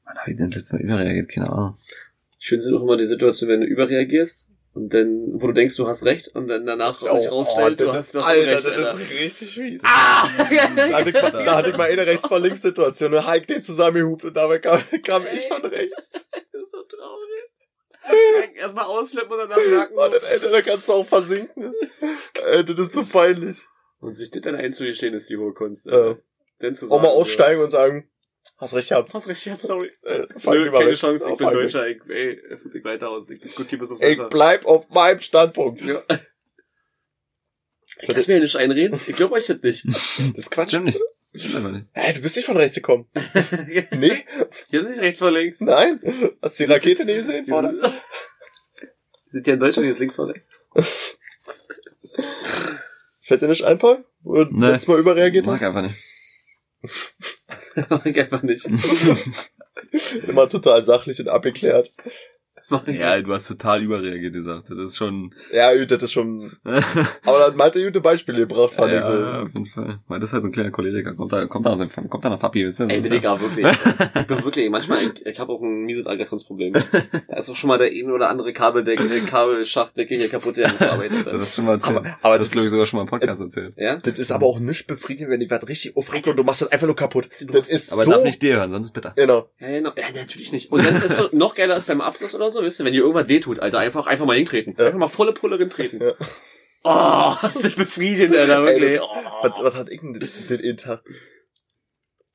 [0.03, 1.29] wann hab ich denn das letzte Mal überreagiert?
[1.31, 1.77] Keine Ahnung.
[2.39, 5.87] Schön sind auch immer die Situationen, wenn du überreagierst und dann, wo du denkst, du
[5.87, 8.79] hast recht und dann danach sich rausstellt, du Oh, das hast Alter, recht, das Alter.
[8.79, 9.81] ist richtig fies.
[9.83, 10.29] Ah!
[10.37, 13.47] Da hatte, ich mal, da hatte ich mal eine rechts vor links Situation, und Hike
[13.47, 16.11] den zusammengehupt und dabei kam, kam ich von rechts.
[16.11, 18.55] Das ist so traurig.
[18.55, 19.93] Erstmal ausflippen und danach merken.
[19.97, 21.73] Oh, dann, Alter, da kannst du auch versinken.
[22.45, 23.65] Alter, das ist so peinlich.
[23.99, 25.87] Und sich das dann einzugestehen, ist die hohe Kunst.
[25.87, 26.15] Äh.
[26.59, 28.09] Dann zu auch mal sagen, aussteigen und sagen,
[28.57, 29.13] hast recht gehabt.
[29.13, 29.91] Hast recht, ich hab sorry.
[30.03, 30.95] Äh, Nö, keine weg.
[30.95, 31.61] Chance, ich bin fang weg.
[31.63, 34.29] Deutscher, ich, ey, flipp ich weiter aus, ich diskutiere bis aufs Ich Messer.
[34.29, 35.81] bleib auf meinem Standpunkt.
[35.81, 36.01] Ja.
[38.01, 39.85] Ich kann's mir ja nicht einreden, ich glaube euch das nicht.
[39.85, 39.97] Das
[40.35, 40.69] ist Quatsch.
[40.69, 40.99] Stimmt nicht.
[41.35, 41.87] Stimmt einfach nicht.
[41.93, 43.07] Hä, du bist nicht von rechts gekommen.
[43.91, 44.23] Nee?
[44.69, 45.59] Hier sind nicht rechts vor links.
[45.61, 45.99] Nein?
[46.41, 47.45] Hast du die Rakete nie gesehen?
[47.47, 47.69] Wir Vorne?
[47.71, 47.93] sind- Wir
[49.25, 50.63] sind ja in Deutschland, hier ist links vor rechts.
[53.23, 54.05] Fällt dir nicht ein, Paul?
[54.21, 54.67] Wo du Nee.
[54.67, 55.63] letztes Mal überreagiert Mag hast?
[55.63, 55.95] einfach nicht.
[58.05, 58.67] ich einfach nicht.
[60.27, 61.91] Immer total sachlich und abgeklärt.
[62.87, 64.69] Ja, du hast total überreagiert gesagt.
[64.69, 65.33] Das ist schon.
[65.53, 66.51] Ja, gut, das ist schon.
[67.25, 69.11] Aber dann Malte gute Beispiele gebracht, fand ich so.
[69.13, 69.99] ja, auf jeden Fall.
[70.07, 71.13] Weil das ist halt so ein kleiner Choleriker.
[71.13, 72.89] Kommt da, kommt da, aus dem- kommt da nach Papi, wisst ihr?
[72.89, 73.65] Ey, Das ja- Digga, wirklich.
[74.19, 76.73] Ich bin wirklich, manchmal, ich, ich habe auch ein mieses Aggressionsproblem.
[76.73, 81.25] Da ist auch schon mal der ein oder andere Kabeldecke, äh, Kabelschachtdecke hier kaputt gearbeitet.
[81.25, 81.97] Das ist schon mal erzählt.
[81.97, 83.73] Aber- aber das das glaube ich ist- sogar schon mal im Podcast erzählt.
[83.77, 83.97] Ja?
[83.97, 86.71] Das ist aber auch nicht befriedigend, wenn die was richtig aufregt und du machst das
[86.71, 87.29] einfach nur kaputt.
[87.51, 88.11] Das ist Aber so.
[88.11, 89.13] darf nicht dir hören, sonst ist bitter.
[89.15, 89.49] Genau.
[89.59, 89.91] Ja, genau.
[89.97, 90.71] ja, natürlich nicht.
[90.71, 93.01] Und dann ist so noch geiler als beim Abriss oder so, wisst ihr, wenn dir
[93.01, 94.75] irgendwas wehtut, Alter, einfach, einfach mal hintreten.
[94.77, 94.85] Ja.
[94.87, 96.01] Einfach mal volle Pulle hintreten.
[96.01, 96.13] Ja.
[96.83, 98.95] Oh, das ist befriedigend, Alter, Ey, wirklich.
[98.99, 99.43] das- oh.
[99.43, 101.01] Was, was hat ich denn den, den Inter?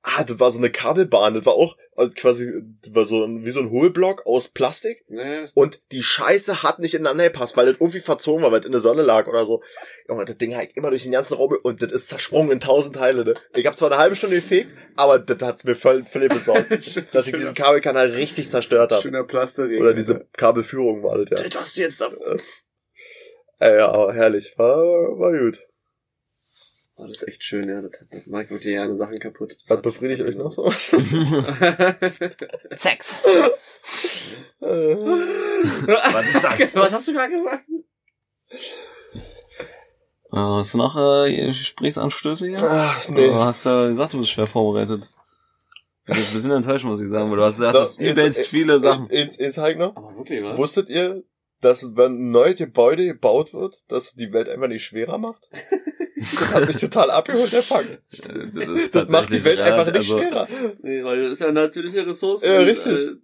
[0.02, 1.34] Ah, das war so eine Kabelbahn.
[1.34, 2.50] Das war auch also quasi,
[2.82, 5.04] das war so ein, wie so ein Hohlblock aus Plastik.
[5.08, 5.48] Nee.
[5.54, 8.72] Und die Scheiße hat nicht ineinander gepasst, weil das irgendwie verzogen war, weil es in
[8.72, 9.62] der Sonne lag oder so.
[10.08, 12.96] Junge, das Ding halt immer durch den ganzen Raum und das ist zersprungen in tausend
[12.96, 13.24] Teile.
[13.24, 13.34] Ne?
[13.54, 16.70] Ich habe zwar eine halbe Stunde gefegt, aber das hat's mir voll, voll besorgt,
[17.12, 19.02] dass ich diesen Kabelkanal richtig zerstört habe.
[19.02, 19.80] Schöner Plasterring.
[19.80, 21.48] Oder diese Kabelführung war das, ja.
[21.48, 22.10] Das hast du jetzt da.
[23.58, 24.54] Ey, ja, aber herrlich.
[24.56, 24.78] War,
[25.18, 25.62] war gut.
[26.96, 27.80] Oh, das ist echt schön, ja.
[27.80, 29.52] Das, das macht wirklich gerne Sachen kaputt.
[29.52, 30.70] Das Was befriedigt euch noch so?
[32.76, 33.24] Sex.
[34.60, 36.74] Was ist das?
[36.74, 37.64] Was hast du gerade gesagt?
[40.32, 42.60] Äh, hast du noch äh, Gesprächsanstöße hier?
[42.62, 43.26] Ach, nee.
[43.26, 45.08] Du hast ja gesagt, du bist schwer vorbereitet.
[46.06, 48.80] Ich bin ein bisschen enttäuscht, muss ich sagen, weil du hast gesagt, du übelst viele
[48.80, 49.08] Sachen.
[49.08, 49.96] Ins, ins noch.
[49.96, 50.58] Aber wirklich, was?
[50.58, 51.22] Wusstet ihr,
[51.60, 55.48] dass wenn ein neues Gebäude gebaut wird, dass die Welt einfach nicht schwerer macht?
[56.30, 58.00] das hat mich total abgeholt, der Fakt.
[58.10, 60.48] Das, Das macht die Welt einfach nicht also, schwerer.
[60.82, 62.42] Nee, weil das ist ja eine natürliche Ressource.
[62.42, 62.92] Ja, richtig.
[62.94, 63.16] Äh,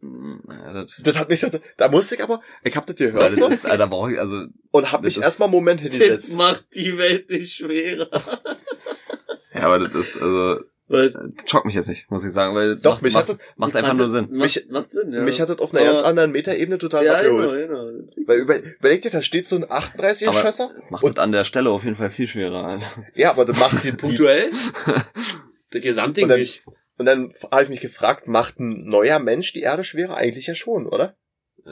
[0.49, 1.45] Ja, das, Das hat mich,
[1.77, 4.19] da musste ich aber, ich hab das ja, gehört das so, ist, Alter, brauche ich,
[4.21, 6.35] also, und hab das mich erstmal einen Moment Das hingesetzt.
[6.37, 8.09] macht die Welt nicht schwerer.
[9.55, 10.61] ja, aber das ist, also,
[10.91, 13.39] Weil, das schockt mich jetzt nicht, muss ich sagen, weil Doch, macht, mich macht, hat
[13.39, 14.29] das, macht einfach nur Sinn.
[14.31, 15.21] Macht, Mich- macht Sinn, ja.
[15.21, 17.51] mich hat das auf einer Aber- ganz anderen Metaebene total ja, abgeholt.
[17.51, 18.09] genau, genau.
[18.27, 20.71] Weil über, überleg dir, da steht so ein 38er Aber- Schösser.
[20.89, 22.87] Macht Und- das an der Stelle auf jeden Fall viel schwerer, Alter.
[23.15, 24.51] Ja, aber das macht die, die Punktuell?
[25.71, 26.65] Das Gesamtding Und dann- nicht.
[26.97, 30.17] und dann habe ich mich gefragt, macht ein neuer Mensch die Erde schwerer?
[30.17, 31.15] Eigentlich ja schon, oder?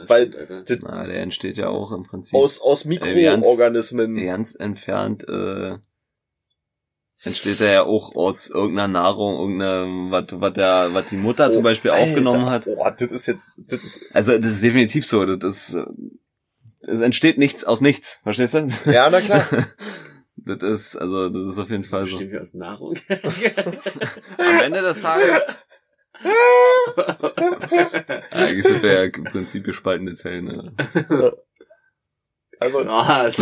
[0.06, 0.28] Weil-.
[0.28, 4.16] Das, Na, der entsteht ja auch im Prinzip aus, aus ganz- Mikroorganismen.
[4.26, 5.76] ganz entfernt, äh,
[7.22, 11.60] entsteht er ja auch aus irgendeiner Nahrung, irgendeiner, was, was der, was die Mutter zum
[11.60, 12.66] Oh, Beispiel Alter, aufgenommen hat.
[12.66, 15.76] Oh, das ist jetzt, das ist, Also, das ist definitiv so, das ist,
[16.80, 18.68] es entsteht nichts aus nichts, verstehst du?
[18.90, 19.44] ja, na klar.
[20.48, 22.10] Das ist, also, das ist auf jeden Fall so.
[22.12, 22.94] Bestimmt wir aus Nahrung.
[24.38, 25.40] Am Ende des Tages.
[28.30, 30.44] Eigentlich sind wir ja im Prinzip gespaltene Zellen.
[30.44, 30.72] Ne?
[32.60, 33.40] Also, Was?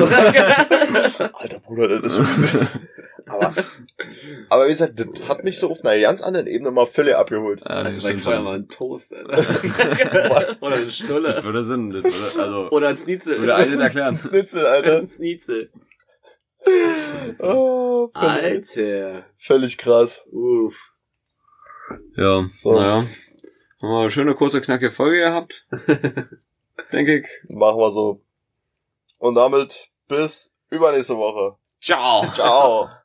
[1.34, 2.68] alter Bruder, das ist schon,
[3.26, 3.54] aber,
[4.50, 7.60] aber wie gesagt, das hat mich so auf einer ganz anderen Ebene mal völlig abgeholt.
[7.60, 9.36] Ja, das Also bei vorher mal ein Toast, Alter.
[10.60, 11.42] Oder eine Das Stulle.
[11.42, 13.38] würde Sinn, das würde, also, Oder ein Schnitzel.
[13.40, 14.18] würde Alter erklären.
[14.18, 14.98] Schnitzel, Alter.
[14.98, 15.70] Ein Schnitzel.
[17.40, 18.44] Oh, völlig,
[18.76, 19.24] Alter.
[19.36, 20.20] völlig krass.
[20.32, 20.92] Uff.
[22.16, 22.72] Ja, So.
[22.78, 23.04] naja.
[23.82, 25.66] Haben wir eine schöne, kurze, knackige Folge gehabt.
[26.92, 27.26] Denke ich.
[27.50, 28.22] Machen wir so.
[29.18, 31.56] Und damit bis übernächste Woche.
[31.82, 32.24] Ciao.
[32.32, 32.88] Ciao.